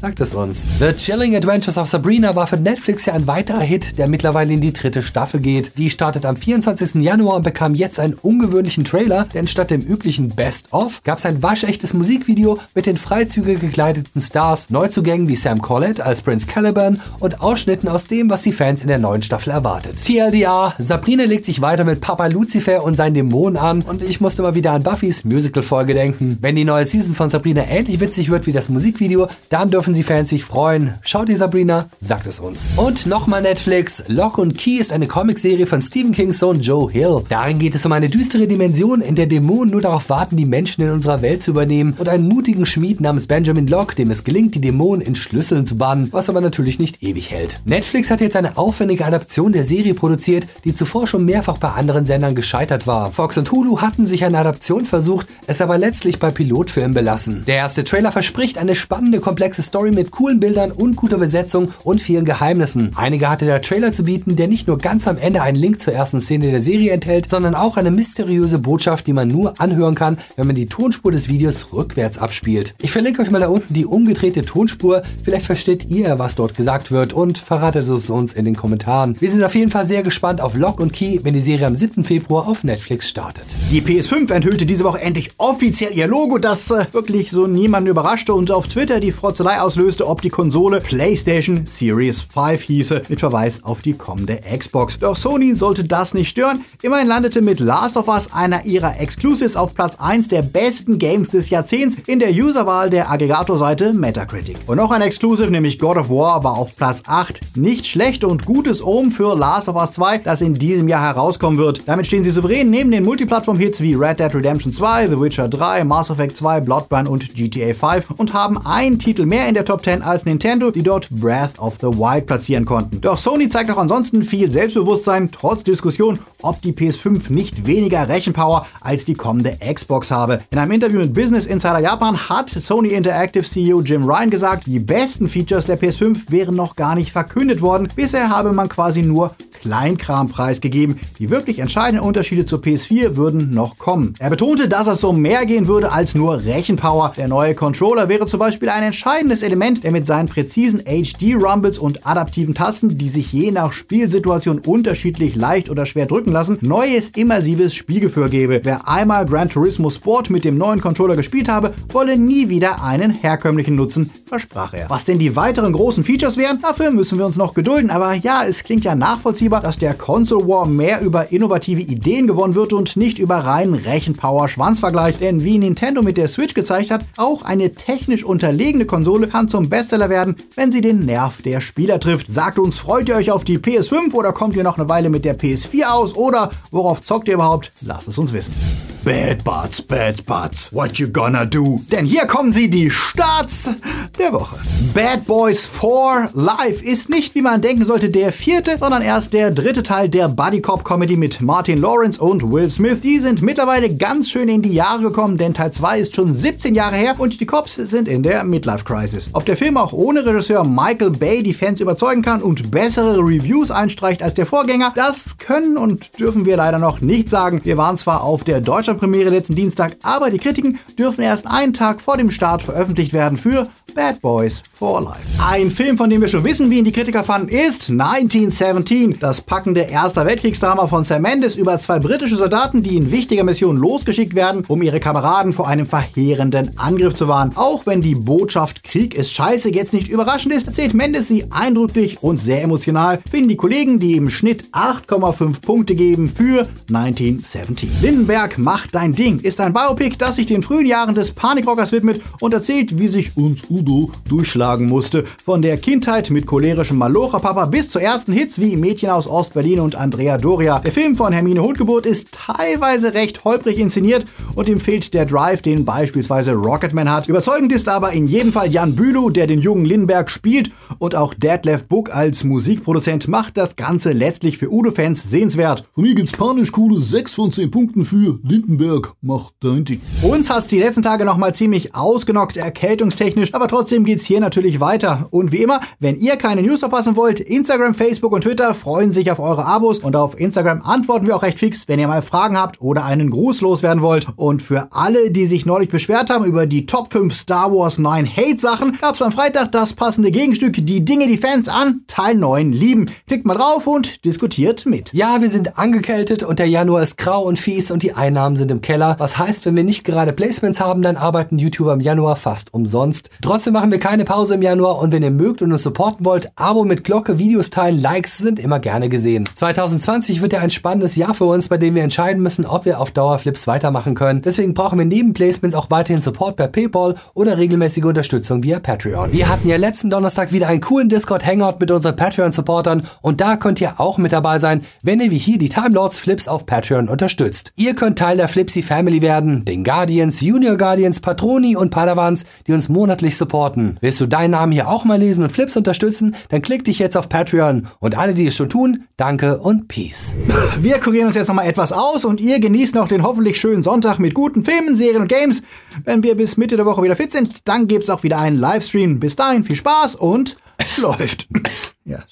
Sagt 0.00 0.20
es 0.20 0.32
uns. 0.32 0.64
The 0.78 0.94
Chilling 0.94 1.36
Adventures 1.36 1.76
of 1.76 1.86
Sabrina 1.86 2.34
war 2.34 2.46
für 2.46 2.56
Netflix 2.56 3.04
ja 3.04 3.12
ein 3.12 3.26
weiterer 3.26 3.60
Hit, 3.60 3.98
der 3.98 4.08
mittlerweile 4.08 4.54
in 4.54 4.62
die 4.62 4.72
dritte 4.72 5.02
Staffel 5.02 5.40
geht. 5.40 5.72
Die 5.76 5.90
startet 5.90 6.24
am 6.24 6.36
24. 6.36 7.02
Januar 7.02 7.36
und 7.36 7.42
bekam 7.42 7.74
jetzt 7.74 8.00
einen 8.00 8.14
ungewöhnlichen 8.14 8.84
Trailer, 8.84 9.26
denn 9.34 9.46
statt 9.46 9.70
dem 9.70 9.82
üblichen 9.82 10.30
Best-of 10.30 11.02
gab 11.04 11.18
es 11.18 11.26
ein 11.26 11.42
waschechtes 11.42 11.92
Musikvideo 11.92 12.58
mit 12.74 12.86
den 12.86 12.96
freizügig 12.96 13.60
gekleideten 13.60 14.22
Stars, 14.22 14.70
Neuzugängen 14.70 15.28
wie 15.28 15.36
Sam 15.36 15.60
Collett 15.60 16.00
als 16.00 16.22
Prince 16.22 16.46
Caliban 16.46 16.98
und 17.18 17.42
Ausschnitten 17.42 17.86
aus 17.88 18.06
dem, 18.06 18.30
was 18.30 18.40
die 18.40 18.52
Fans 18.52 18.80
in 18.80 18.88
der 18.88 18.98
neuen 18.98 19.20
Staffel 19.20 19.50
erwartet. 19.50 20.02
TLDR, 20.02 20.74
Sabrina 20.78 21.24
legt 21.24 21.44
sich 21.44 21.60
weiter 21.60 21.84
mit 21.84 22.00
Papa 22.00 22.28
Lucifer 22.28 22.84
und 22.84 22.96
seinen 22.96 23.12
Dämonen 23.12 23.58
an 23.58 23.82
und 23.82 24.02
ich 24.02 24.22
musste 24.22 24.40
mal 24.40 24.54
wieder 24.54 24.72
an 24.72 24.82
Buffys 24.82 25.24
Musical-Folge 25.24 25.92
denken. 25.92 26.38
Wenn 26.40 26.56
die 26.56 26.64
neue 26.64 26.86
Season 26.86 27.14
von 27.14 27.28
Sabrina 27.28 27.66
ähnlich 27.68 28.00
witzig 28.00 28.30
wird 28.30 28.46
wie 28.46 28.52
das 28.52 28.70
Musikvideo, 28.70 29.28
dann 29.50 29.70
dürfen 29.70 29.89
sie 29.94 30.02
Fans 30.02 30.28
sich 30.28 30.44
freuen. 30.44 30.94
Schaut 31.02 31.28
ihr 31.28 31.36
Sabrina? 31.36 31.88
Sagt 32.00 32.26
es 32.26 32.40
uns. 32.40 32.68
Und 32.76 33.06
nochmal 33.06 33.42
Netflix. 33.42 34.04
Lock 34.08 34.38
und 34.38 34.56
Key 34.56 34.76
ist 34.76 34.92
eine 34.92 35.06
Comicserie 35.06 35.66
von 35.66 35.82
Stephen 35.82 36.12
Kings 36.12 36.38
Sohn 36.38 36.60
Joe 36.60 36.90
Hill. 36.90 37.24
Darin 37.28 37.58
geht 37.58 37.74
es 37.74 37.86
um 37.86 37.92
eine 37.92 38.08
düstere 38.08 38.46
Dimension, 38.46 39.00
in 39.00 39.14
der 39.14 39.26
Dämonen 39.26 39.70
nur 39.70 39.80
darauf 39.80 40.10
warten, 40.10 40.36
die 40.36 40.46
Menschen 40.46 40.82
in 40.82 40.90
unserer 40.90 41.22
Welt 41.22 41.42
zu 41.42 41.52
übernehmen 41.52 41.94
und 41.98 42.08
einen 42.08 42.28
mutigen 42.28 42.66
Schmied 42.66 43.00
namens 43.00 43.26
Benjamin 43.26 43.66
Locke, 43.66 43.96
dem 43.96 44.10
es 44.10 44.24
gelingt, 44.24 44.54
die 44.54 44.60
Dämonen 44.60 45.00
in 45.00 45.14
Schlüsseln 45.14 45.66
zu 45.66 45.76
bannen, 45.76 46.08
was 46.10 46.28
aber 46.28 46.40
natürlich 46.40 46.78
nicht 46.78 47.02
ewig 47.02 47.30
hält. 47.30 47.60
Netflix 47.64 48.10
hat 48.10 48.20
jetzt 48.20 48.36
eine 48.36 48.56
aufwendige 48.56 49.06
Adaption 49.06 49.52
der 49.52 49.64
Serie 49.64 49.94
produziert, 49.94 50.46
die 50.64 50.74
zuvor 50.74 51.06
schon 51.06 51.24
mehrfach 51.24 51.58
bei 51.58 51.70
anderen 51.70 52.06
Sendern 52.06 52.34
gescheitert 52.34 52.86
war. 52.86 53.12
Fox 53.12 53.38
und 53.38 53.50
Hulu 53.50 53.80
hatten 53.80 54.06
sich 54.06 54.24
eine 54.24 54.38
Adaption 54.38 54.84
versucht, 54.84 55.26
es 55.46 55.60
aber 55.60 55.78
letztlich 55.78 56.18
bei 56.18 56.30
Pilotfilmen 56.30 56.94
belassen. 56.94 57.44
Der 57.46 57.56
erste 57.56 57.84
Trailer 57.84 58.12
verspricht 58.12 58.58
eine 58.58 58.74
spannende, 58.74 59.20
komplexe 59.20 59.62
Story 59.62 59.79
mit 59.88 60.10
coolen 60.10 60.38
Bildern 60.38 60.70
und 60.70 60.96
guter 60.96 61.18
Besetzung 61.18 61.70
und 61.82 62.00
vielen 62.00 62.24
Geheimnissen. 62.24 62.92
Einige 62.94 63.30
hatte 63.30 63.46
der 63.46 63.62
Trailer 63.62 63.92
zu 63.92 64.04
bieten, 64.04 64.36
der 64.36 64.46
nicht 64.46 64.68
nur 64.68 64.78
ganz 64.78 65.08
am 65.08 65.16
Ende 65.16 65.42
einen 65.42 65.56
Link 65.56 65.80
zur 65.80 65.94
ersten 65.94 66.20
Szene 66.20 66.50
der 66.50 66.60
Serie 66.60 66.92
enthält, 66.92 67.28
sondern 67.28 67.54
auch 67.54 67.76
eine 67.76 67.90
mysteriöse 67.90 68.58
Botschaft, 68.58 69.06
die 69.06 69.12
man 69.12 69.28
nur 69.28 69.60
anhören 69.60 69.94
kann, 69.94 70.18
wenn 70.36 70.46
man 70.46 70.56
die 70.56 70.66
Tonspur 70.66 71.12
des 71.12 71.28
Videos 71.28 71.72
rückwärts 71.72 72.18
abspielt. 72.18 72.74
Ich 72.80 72.92
verlinke 72.92 73.22
euch 73.22 73.30
mal 73.30 73.40
da 73.40 73.48
unten 73.48 73.72
die 73.72 73.86
umgedrehte 73.86 74.44
Tonspur. 74.44 75.02
Vielleicht 75.22 75.46
versteht 75.46 75.88
ihr, 75.90 76.18
was 76.18 76.34
dort 76.34 76.54
gesagt 76.54 76.90
wird 76.90 77.12
und 77.12 77.38
verratet 77.38 77.88
es 77.88 78.10
uns 78.10 78.32
in 78.34 78.44
den 78.44 78.56
Kommentaren. 78.56 79.16
Wir 79.20 79.30
sind 79.30 79.42
auf 79.42 79.54
jeden 79.54 79.70
Fall 79.70 79.86
sehr 79.86 80.02
gespannt 80.02 80.40
auf 80.40 80.54
Lock 80.54 80.80
und 80.80 80.92
Key, 80.92 81.20
wenn 81.22 81.34
die 81.34 81.40
Serie 81.40 81.66
am 81.66 81.74
7. 81.74 82.04
Februar 82.04 82.46
auf 82.46 82.64
Netflix 82.64 83.08
startet. 83.08 83.46
Die 83.70 83.80
PS5 83.80 84.32
enthüllte 84.32 84.66
diese 84.66 84.84
Woche 84.84 85.00
endlich 85.00 85.30
offiziell 85.38 85.96
ihr 85.96 86.06
Logo, 86.06 86.38
das 86.38 86.70
äh, 86.70 86.86
wirklich 86.92 87.30
so 87.30 87.46
niemanden 87.46 87.90
überraschte 87.90 88.34
und 88.34 88.50
auf 88.50 88.68
Twitter 88.68 89.00
die 89.00 89.12
Frotzelei 89.12 89.60
auslöste, 89.70 90.08
ob 90.08 90.20
die 90.20 90.30
Konsole 90.30 90.80
PlayStation 90.80 91.64
Series 91.64 92.22
5 92.22 92.60
hieße, 92.60 93.02
mit 93.08 93.20
Verweis 93.20 93.62
auf 93.62 93.82
die 93.82 93.92
kommende 93.92 94.40
Xbox. 94.58 94.98
Doch 94.98 95.14
Sony 95.14 95.54
sollte 95.54 95.84
das 95.84 96.12
nicht 96.12 96.28
stören. 96.28 96.64
Immerhin 96.82 97.06
landete 97.06 97.40
mit 97.40 97.60
Last 97.60 97.96
of 97.96 98.08
Us 98.08 98.32
einer 98.32 98.64
ihrer 98.64 98.98
Exclusives 98.98 99.54
auf 99.54 99.72
Platz 99.72 99.94
1 99.94 100.26
der 100.26 100.42
besten 100.42 100.98
Games 100.98 101.28
des 101.28 101.50
Jahrzehnts 101.50 101.98
in 102.08 102.18
der 102.18 102.32
Userwahl 102.32 102.90
der 102.90 103.12
Aggregatorseite 103.12 103.92
Metacritic. 103.92 104.56
Und 104.66 104.78
noch 104.78 104.90
ein 104.90 105.02
Exclusive, 105.02 105.48
nämlich 105.48 105.78
God 105.78 105.98
of 105.98 106.10
War, 106.10 106.42
war 106.42 106.58
auf 106.58 106.74
Platz 106.74 107.04
8. 107.06 107.40
Nicht 107.54 107.86
schlecht 107.86 108.24
und 108.24 108.46
gutes 108.46 108.82
Ohm 108.82 109.12
für 109.12 109.38
Last 109.38 109.68
of 109.68 109.76
Us 109.76 109.92
2, 109.92 110.18
das 110.18 110.40
in 110.40 110.54
diesem 110.54 110.88
Jahr 110.88 111.02
herauskommen 111.02 111.60
wird. 111.60 111.84
Damit 111.86 112.08
stehen 112.08 112.24
sie 112.24 112.32
souverän 112.32 112.70
neben 112.70 112.90
den 112.90 113.04
Multiplattform-Hits 113.04 113.82
wie 113.82 113.94
Red 113.94 114.18
Dead 114.18 114.34
Redemption 114.34 114.72
2, 114.72 115.10
The 115.10 115.20
Witcher 115.20 115.48
3, 115.48 115.84
Mass 115.84 116.10
Effect 116.10 116.36
2, 116.36 116.60
Bloodborne 116.60 117.08
und 117.08 117.36
GTA 117.36 117.72
5 117.72 118.10
und 118.16 118.34
haben 118.34 118.58
einen 118.66 118.98
Titel 118.98 119.26
mehr 119.26 119.46
in 119.46 119.54
der 119.54 119.59
Top 119.64 119.84
10 119.84 120.02
als 120.02 120.24
Nintendo, 120.24 120.70
die 120.70 120.82
dort 120.82 121.08
Breath 121.10 121.58
of 121.58 121.76
the 121.80 121.86
Wild 121.86 122.26
platzieren 122.26 122.64
konnten. 122.64 123.00
Doch 123.00 123.18
Sony 123.18 123.48
zeigt 123.48 123.70
auch 123.70 123.78
ansonsten 123.78 124.22
viel 124.22 124.50
Selbstbewusstsein, 124.50 125.30
trotz 125.30 125.64
Diskussion, 125.64 126.18
ob 126.42 126.62
die 126.62 126.72
PS5 126.72 127.32
nicht 127.32 127.66
weniger 127.66 128.08
Rechenpower 128.08 128.66
als 128.80 129.04
die 129.04 129.14
kommende 129.14 129.56
Xbox 129.72 130.10
habe. 130.10 130.40
In 130.50 130.58
einem 130.58 130.72
Interview 130.72 131.00
mit 131.00 131.14
Business 131.14 131.46
Insider 131.46 131.80
Japan 131.80 132.28
hat 132.28 132.50
Sony 132.50 132.88
Interactive 132.90 133.44
CEO 133.44 133.80
Jim 133.82 134.04
Ryan 134.04 134.30
gesagt, 134.30 134.66
die 134.66 134.78
besten 134.78 135.28
Features 135.28 135.66
der 135.66 135.80
PS5 135.80 136.30
wären 136.30 136.56
noch 136.56 136.76
gar 136.76 136.94
nicht 136.94 137.12
verkündet 137.12 137.62
worden. 137.62 137.88
Bisher 137.94 138.30
habe 138.30 138.52
man 138.52 138.68
quasi 138.68 139.02
nur 139.02 139.34
Kleinkram 139.60 140.28
preisgegeben. 140.28 140.98
Die 141.18 141.30
wirklich 141.30 141.58
entscheidenden 141.58 142.04
Unterschiede 142.04 142.44
zur 142.44 142.60
PS4 142.60 143.16
würden 143.16 143.52
noch 143.52 143.78
kommen. 143.78 144.14
Er 144.18 144.30
betonte, 144.30 144.68
dass 144.68 144.86
es 144.86 145.04
um 145.04 145.20
mehr 145.20 145.44
gehen 145.46 145.68
würde 145.68 145.92
als 145.92 146.14
nur 146.14 146.44
Rechenpower. 146.44 147.12
Der 147.16 147.28
neue 147.28 147.54
Controller 147.54 148.08
wäre 148.08 148.26
zum 148.26 148.40
Beispiel 148.40 148.70
ein 148.70 148.82
entscheidendes 148.82 149.42
Element, 149.42 149.84
der 149.84 149.92
mit 149.92 150.06
seinen 150.06 150.28
präzisen 150.28 150.82
HD-Rumbles 150.84 151.78
und 151.78 152.06
adaptiven 152.06 152.54
Tasten, 152.54 152.96
die 152.96 153.08
sich 153.08 153.32
je 153.32 153.50
nach 153.52 153.72
Spielsituation 153.72 154.60
unterschiedlich 154.60 155.36
leicht 155.36 155.70
oder 155.70 155.86
schwer 155.86 156.06
drücken 156.06 156.29
wirken 156.30 156.32
lassen, 156.32 156.58
neues 156.60 157.10
immersives 157.10 157.74
Spielgefühl 157.74 158.30
gebe. 158.30 158.60
Wer 158.62 158.88
einmal 158.88 159.26
Gran 159.26 159.48
Turismo 159.48 159.90
Sport 159.90 160.30
mit 160.30 160.44
dem 160.44 160.56
neuen 160.56 160.80
Controller 160.80 161.16
gespielt 161.16 161.48
habe, 161.48 161.74
wolle 161.92 162.16
nie 162.16 162.48
wieder 162.48 162.82
einen 162.82 163.10
herkömmlichen 163.10 163.74
nutzen, 163.74 164.10
versprach 164.26 164.74
er. 164.74 164.88
Was 164.88 165.04
denn 165.04 165.18
die 165.18 165.36
weiteren 165.36 165.72
großen 165.72 166.04
Features 166.04 166.36
wären, 166.36 166.60
dafür 166.62 166.90
müssen 166.90 167.18
wir 167.18 167.26
uns 167.26 167.36
noch 167.36 167.54
gedulden, 167.54 167.90
aber 167.90 168.14
ja, 168.14 168.44
es 168.46 168.64
klingt 168.64 168.84
ja 168.84 168.94
nachvollziehbar, 168.94 169.60
dass 169.60 169.78
der 169.78 169.94
Console 169.94 170.46
War 170.46 170.66
mehr 170.66 171.00
über 171.00 171.32
innovative 171.32 171.82
Ideen 171.82 172.26
gewonnen 172.26 172.54
wird 172.54 172.72
und 172.72 172.96
nicht 172.96 173.18
über 173.18 173.36
reinen 173.36 173.74
Rechenpower-Schwanzvergleich, 173.74 175.18
denn 175.18 175.44
wie 175.44 175.58
Nintendo 175.58 176.02
mit 176.02 176.16
der 176.16 176.28
Switch 176.28 176.54
gezeigt 176.54 176.90
hat, 176.90 177.04
auch 177.16 177.42
eine 177.42 177.72
technisch 177.72 178.24
unterlegene 178.24 178.86
Konsole 178.86 179.28
kann 179.28 179.48
zum 179.48 179.68
Bestseller 179.68 180.10
werden, 180.10 180.36
wenn 180.54 180.72
sie 180.72 180.80
den 180.80 181.04
Nerv 181.04 181.42
der 181.42 181.60
Spieler 181.60 182.00
trifft. 182.00 182.30
Sagt 182.30 182.58
uns, 182.58 182.78
freut 182.78 183.08
ihr 183.08 183.16
euch 183.16 183.30
auf 183.30 183.44
die 183.44 183.58
PS5 183.58 184.12
oder 184.14 184.32
kommt 184.32 184.56
ihr 184.56 184.62
noch 184.62 184.78
eine 184.78 184.88
Weile 184.88 185.10
mit 185.10 185.24
der 185.24 185.38
PS4 185.38 185.90
aus 185.90 186.16
oder 186.20 186.50
worauf 186.70 187.02
zockt 187.02 187.28
ihr 187.28 187.34
überhaupt? 187.34 187.72
Lasst 187.80 188.08
es 188.08 188.18
uns 188.18 188.32
wissen. 188.32 188.54
Bad 189.02 189.42
Butts, 189.44 189.80
Bad 189.80 190.26
Butts, 190.26 190.70
what 190.74 190.98
you 190.98 191.08
gonna 191.08 191.46
do? 191.46 191.80
Denn 191.90 192.04
hier 192.04 192.26
kommen 192.26 192.52
sie, 192.52 192.68
die 192.68 192.90
Starts 192.90 193.70
der 194.18 194.30
Woche. 194.34 194.56
Bad 194.92 195.24
Boys 195.24 195.64
4 195.64 196.30
Live 196.34 196.82
ist 196.82 197.08
nicht, 197.08 197.34
wie 197.34 197.40
man 197.40 197.62
denken 197.62 197.86
sollte, 197.86 198.10
der 198.10 198.30
vierte, 198.30 198.76
sondern 198.76 199.00
erst 199.00 199.32
der 199.32 199.50
dritte 199.50 199.82
Teil 199.82 200.10
der 200.10 200.28
Buddy 200.28 200.60
Cop 200.60 200.84
Comedy 200.84 201.16
mit 201.16 201.40
Martin 201.40 201.80
Lawrence 201.80 202.20
und 202.20 202.52
Will 202.52 202.68
Smith. 202.68 203.00
Die 203.00 203.18
sind 203.20 203.40
mittlerweile 203.40 203.94
ganz 203.94 204.28
schön 204.28 204.50
in 204.50 204.60
die 204.60 204.74
Jahre 204.74 205.00
gekommen, 205.00 205.38
denn 205.38 205.54
Teil 205.54 205.72
2 205.72 206.00
ist 206.00 206.16
schon 206.16 206.34
17 206.34 206.74
Jahre 206.74 206.96
her 206.96 207.14
und 207.16 207.40
die 207.40 207.46
Cops 207.46 207.76
sind 207.76 208.06
in 208.06 208.22
der 208.22 208.44
Midlife 208.44 208.84
Crisis. 208.84 209.30
Ob 209.32 209.46
der 209.46 209.56
Film 209.56 209.78
auch 209.78 209.94
ohne 209.94 210.26
Regisseur 210.26 210.64
Michael 210.64 211.10
Bay 211.10 211.42
die 211.42 211.54
Fans 211.54 211.80
überzeugen 211.80 212.20
kann 212.20 212.42
und 212.42 212.70
bessere 212.70 213.16
Reviews 213.16 213.70
einstreicht 213.70 214.22
als 214.22 214.34
der 214.34 214.44
Vorgänger, 214.44 214.92
das 214.94 215.38
können 215.38 215.78
und 215.78 216.09
dürfen 216.18 216.44
wir 216.44 216.56
leider 216.56 216.78
noch 216.78 217.00
nicht 217.00 217.28
sagen. 217.28 217.60
Wir 217.64 217.76
waren 217.76 217.98
zwar 217.98 218.22
auf 218.22 218.44
der 218.44 218.60
deutschen 218.60 218.96
Premiere 218.96 219.30
letzten 219.30 219.54
Dienstag, 219.54 219.96
aber 220.02 220.30
die 220.30 220.38
Kritiken 220.38 220.78
dürfen 220.98 221.22
erst 221.22 221.46
einen 221.46 221.72
Tag 221.72 222.00
vor 222.00 222.16
dem 222.16 222.30
Start 222.30 222.62
veröffentlicht 222.62 223.12
werden 223.12 223.38
für 223.38 223.68
Bad 223.94 224.20
Boys 224.20 224.62
for 224.72 225.00
Life. 225.00 225.18
Ein 225.44 225.70
Film, 225.70 225.96
von 225.96 226.10
dem 226.10 226.20
wir 226.20 226.28
schon 226.28 226.44
wissen, 226.44 226.70
wie 226.70 226.78
ihn 226.78 226.84
die 226.84 226.92
Kritiker 226.92 227.24
fanden, 227.24 227.48
ist 227.48 227.90
1917, 227.90 229.18
das 229.18 229.40
packende 229.40 229.82
Erster 229.82 230.26
Weltkriegsdrama 230.26 230.86
von 230.86 231.04
Sam 231.04 231.22
Mendes 231.22 231.56
über 231.56 231.78
zwei 231.78 231.98
britische 231.98 232.36
Soldaten, 232.36 232.82
die 232.82 232.96
in 232.96 233.10
wichtiger 233.10 233.44
Mission 233.44 233.76
losgeschickt 233.76 234.34
werden, 234.34 234.64
um 234.68 234.82
ihre 234.82 235.00
Kameraden 235.00 235.52
vor 235.52 235.68
einem 235.68 235.86
verheerenden 235.86 236.78
Angriff 236.78 237.14
zu 237.14 237.28
warnen. 237.28 237.52
Auch 237.56 237.86
wenn 237.86 238.00
die 238.00 238.14
Botschaft 238.14 238.84
Krieg 238.84 239.14
ist 239.14 239.34
scheiße 239.34 239.72
jetzt 239.74 239.92
nicht 239.92 240.08
überraschend 240.08 240.54
ist, 240.54 240.66
erzählt 240.66 240.94
Mendes 240.94 241.28
sie 241.28 241.46
eindrücklich 241.50 242.22
und 242.22 242.38
sehr 242.38 242.62
emotional, 242.62 243.20
finden 243.30 243.48
die 243.48 243.56
Kollegen, 243.56 243.98
die 243.98 244.16
im 244.16 244.30
Schnitt 244.30 244.64
8,5 244.72 245.60
Punkte 245.60 245.94
geben 246.00 246.30
für 246.34 246.66
1917. 246.88 247.90
Lindenberg 248.00 248.56
macht 248.56 248.94
dein 248.94 249.14
Ding 249.14 249.38
ist 249.38 249.60
ein 249.60 249.74
Biopic, 249.74 250.16
das 250.16 250.36
sich 250.36 250.46
den 250.46 250.62
frühen 250.62 250.86
Jahren 250.86 251.14
des 251.14 251.32
Panikrockers 251.32 251.92
widmet 251.92 252.22
und 252.40 252.54
erzählt, 252.54 252.98
wie 252.98 253.06
sich 253.06 253.36
uns 253.36 253.66
Udo 253.68 254.10
durchschlagen 254.26 254.86
musste. 254.86 255.24
Von 255.44 255.60
der 255.60 255.76
Kindheit 255.76 256.30
mit 256.30 256.46
cholerischem 256.46 256.96
Malocher-Papa 256.96 257.66
bis 257.66 257.90
zu 257.90 257.98
ersten 257.98 258.32
Hits 258.32 258.58
wie 258.58 258.76
Mädchen 258.76 259.10
aus 259.10 259.26
Ostberlin 259.26 259.78
und 259.78 259.94
Andrea 259.94 260.38
Doria. 260.38 260.78
Der 260.78 260.90
Film 260.90 261.18
von 261.18 261.34
Hermine 261.34 261.60
Hundgeburt 261.60 262.06
ist 262.06 262.32
teilweise 262.32 263.12
recht 263.12 263.44
holprig 263.44 263.78
inszeniert 263.78 264.24
und 264.54 264.70
ihm 264.70 264.80
fehlt 264.80 265.12
der 265.12 265.26
Drive, 265.26 265.60
den 265.60 265.84
beispielsweise 265.84 266.54
Rocketman 266.54 267.12
hat. 267.12 267.28
Überzeugend 267.28 267.72
ist 267.72 267.90
aber 267.90 268.12
in 268.12 268.26
jedem 268.26 268.54
Fall 268.54 268.72
Jan 268.72 268.94
Bülow, 268.94 269.28
der 269.28 269.46
den 269.46 269.60
jungen 269.60 269.84
Lindenberg 269.84 270.30
spielt 270.30 270.70
und 270.98 271.14
auch 271.14 271.34
Detlef 271.34 271.84
Book 271.84 272.14
als 272.14 272.42
Musikproduzent 272.42 273.28
macht 273.28 273.58
das 273.58 273.76
Ganze 273.76 274.12
letztlich 274.12 274.56
für 274.56 274.72
Udo-Fans 274.72 275.24
sehenswert. 275.24 275.89
Von 275.92 276.04
mir 276.04 276.14
gibt's 276.14 276.30
panisch 276.30 276.70
coole 276.70 277.00
6 277.00 277.34
von 277.34 277.50
10 277.50 277.72
Punkten 277.72 278.04
für 278.04 278.38
Lindenberg. 278.44 279.12
Macht 279.22 279.54
dein 279.58 279.84
Ding. 279.84 280.00
Uns 280.22 280.48
hat's 280.48 280.68
die 280.68 280.78
letzten 280.78 281.02
Tage 281.02 281.24
nochmal 281.24 281.52
ziemlich 281.52 281.96
ausgenockt, 281.96 282.56
erkältungstechnisch, 282.56 283.54
aber 283.54 283.66
trotzdem 283.66 284.04
geht's 284.04 284.24
hier 284.24 284.38
natürlich 284.38 284.78
weiter. 284.78 285.26
Und 285.32 285.50
wie 285.50 285.56
immer, 285.56 285.80
wenn 285.98 286.14
ihr 286.16 286.36
keine 286.36 286.62
News 286.62 286.78
verpassen 286.78 287.16
wollt, 287.16 287.40
Instagram, 287.40 287.94
Facebook 287.94 288.32
und 288.32 288.42
Twitter 288.42 288.72
freuen 288.74 289.12
sich 289.12 289.32
auf 289.32 289.40
eure 289.40 289.66
Abos 289.66 289.98
und 289.98 290.14
auf 290.14 290.38
Instagram 290.38 290.80
antworten 290.82 291.26
wir 291.26 291.34
auch 291.34 291.42
recht 291.42 291.58
fix, 291.58 291.88
wenn 291.88 291.98
ihr 291.98 292.06
mal 292.06 292.22
Fragen 292.22 292.56
habt 292.56 292.80
oder 292.80 293.04
einen 293.04 293.28
Gruß 293.28 293.60
loswerden 293.60 294.00
wollt. 294.00 294.28
Und 294.36 294.62
für 294.62 294.92
alle, 294.92 295.32
die 295.32 295.46
sich 295.46 295.66
neulich 295.66 295.88
beschwert 295.88 296.30
haben 296.30 296.44
über 296.44 296.66
die 296.66 296.86
Top 296.86 297.12
5 297.12 297.34
Star 297.34 297.72
Wars 297.72 297.98
9 297.98 298.28
Hate-Sachen, 298.28 298.96
gab's 299.00 299.22
am 299.22 299.32
Freitag 299.32 299.72
das 299.72 299.94
passende 299.94 300.30
Gegenstück, 300.30 300.76
die 300.78 301.04
Dinge, 301.04 301.26
die 301.26 301.36
Fans 301.36 301.68
an 301.68 302.02
Teil 302.06 302.36
9 302.36 302.72
lieben. 302.72 303.06
Klickt 303.26 303.44
mal 303.44 303.54
drauf 303.54 303.88
und 303.88 304.24
diskutiert 304.24 304.86
mit. 304.86 305.12
Ja, 305.12 305.40
wir 305.40 305.48
sind 305.48 305.79
angekältet 305.80 306.42
und 306.42 306.58
der 306.58 306.68
Januar 306.68 307.02
ist 307.02 307.16
grau 307.16 307.42
und 307.42 307.58
fies 307.58 307.90
und 307.90 308.02
die 308.02 308.12
Einnahmen 308.12 308.54
sind 308.54 308.70
im 308.70 308.82
Keller. 308.82 309.16
Was 309.18 309.38
heißt, 309.38 309.64
wenn 309.64 309.76
wir 309.76 309.82
nicht 309.82 310.04
gerade 310.04 310.34
Placements 310.34 310.78
haben, 310.78 311.00
dann 311.00 311.16
arbeiten 311.16 311.58
YouTuber 311.58 311.94
im 311.94 312.00
Januar 312.00 312.36
fast 312.36 312.74
umsonst. 312.74 313.30
Trotzdem 313.40 313.72
machen 313.72 313.90
wir 313.90 313.98
keine 313.98 314.26
Pause 314.26 314.56
im 314.56 314.62
Januar 314.62 314.98
und 314.98 315.10
wenn 315.10 315.22
ihr 315.22 315.30
mögt 315.30 315.62
und 315.62 315.72
uns 315.72 315.82
supporten 315.82 316.26
wollt, 316.26 316.52
Abo 316.56 316.84
mit 316.84 317.02
Glocke, 317.02 317.38
Videos 317.38 317.70
teilen, 317.70 317.98
Likes 317.98 318.36
sind 318.36 318.58
immer 318.58 318.78
gerne 318.78 319.08
gesehen. 319.08 319.48
2020 319.54 320.42
wird 320.42 320.52
ja 320.52 320.58
ein 320.58 320.70
spannendes 320.70 321.16
Jahr 321.16 321.32
für 321.32 321.46
uns, 321.46 321.68
bei 321.68 321.78
dem 321.78 321.94
wir 321.94 322.02
entscheiden 322.02 322.42
müssen, 322.42 322.66
ob 322.66 322.84
wir 322.84 323.00
auf 323.00 323.10
Dauerflips 323.10 323.66
weitermachen 323.66 324.14
können. 324.14 324.42
Deswegen 324.42 324.74
brauchen 324.74 324.98
wir 324.98 325.06
neben 325.06 325.32
Placements 325.32 325.74
auch 325.74 325.90
weiterhin 325.90 326.20
Support 326.20 326.56
per 326.56 326.68
PayPal 326.68 327.14
oder 327.32 327.56
regelmäßige 327.56 328.04
Unterstützung 328.04 328.62
via 328.62 328.80
Patreon. 328.80 329.32
Wir 329.32 329.48
hatten 329.48 329.66
ja 329.66 329.78
letzten 329.78 330.10
Donnerstag 330.10 330.52
wieder 330.52 330.68
einen 330.68 330.82
coolen 330.82 331.08
Discord-Hangout 331.08 331.76
mit 331.80 331.90
unseren 331.90 332.16
Patreon-Supportern 332.16 333.02
und 333.22 333.40
da 333.40 333.56
könnt 333.56 333.80
ihr 333.80 333.98
auch 333.98 334.18
mit 334.18 334.32
dabei 334.32 334.58
sein, 334.58 334.82
wenn 335.02 335.20
ihr 335.20 335.30
wie 335.30 335.38
hier 335.38 335.56
die 335.60 335.68
Time 335.68 335.90
Lords 335.90 336.18
Flips 336.18 336.48
auf 336.48 336.66
Patreon 336.66 337.08
unterstützt. 337.08 337.72
Ihr 337.76 337.94
könnt 337.94 338.18
Teil 338.18 338.36
der 338.36 338.48
Flipsy 338.48 338.82
Family 338.82 339.22
werden, 339.22 339.64
den 339.64 339.84
Guardians, 339.84 340.40
Junior 340.40 340.76
Guardians, 340.76 341.20
Patroni 341.20 341.76
und 341.76 341.90
Padawans, 341.90 342.44
die 342.66 342.72
uns 342.72 342.88
monatlich 342.88 343.36
supporten. 343.36 343.96
Willst 344.00 344.20
du 344.20 344.26
deinen 344.26 344.52
Namen 344.52 344.72
hier 344.72 344.88
auch 344.88 345.04
mal 345.04 345.18
lesen 345.18 345.44
und 345.44 345.50
Flips 345.50 345.76
unterstützen? 345.76 346.34
Dann 346.48 346.62
klick 346.62 346.84
dich 346.84 346.98
jetzt 346.98 347.16
auf 347.16 347.28
Patreon. 347.28 347.86
Und 348.00 348.18
alle, 348.18 348.34
die 348.34 348.46
es 348.46 348.56
schon 348.56 348.68
tun, 348.68 349.04
danke 349.16 349.58
und 349.58 349.86
Peace. 349.86 350.38
Wir 350.80 350.98
kurieren 350.98 351.28
uns 351.28 351.36
jetzt 351.36 351.48
nochmal 351.48 351.68
etwas 351.68 351.92
aus 351.92 352.24
und 352.24 352.40
ihr 352.40 352.58
genießt 352.58 352.94
noch 352.94 353.08
den 353.08 353.22
hoffentlich 353.22 353.60
schönen 353.60 353.82
Sonntag 353.82 354.18
mit 354.18 354.34
guten 354.34 354.64
Filmen, 354.64 354.96
Serien 354.96 355.22
und 355.22 355.28
Games. 355.28 355.62
Wenn 356.04 356.22
wir 356.22 356.34
bis 356.34 356.56
Mitte 356.56 356.76
der 356.76 356.86
Woche 356.86 357.02
wieder 357.02 357.16
fit 357.16 357.32
sind, 357.32 357.68
dann 357.68 357.86
gibt's 357.86 358.10
auch 358.10 358.22
wieder 358.22 358.38
einen 358.38 358.56
Livestream. 358.56 359.20
Bis 359.20 359.36
dahin 359.36 359.64
viel 359.64 359.76
Spaß 359.76 360.16
und 360.16 360.56
läuft. 360.96 361.48
ja. 362.04 362.24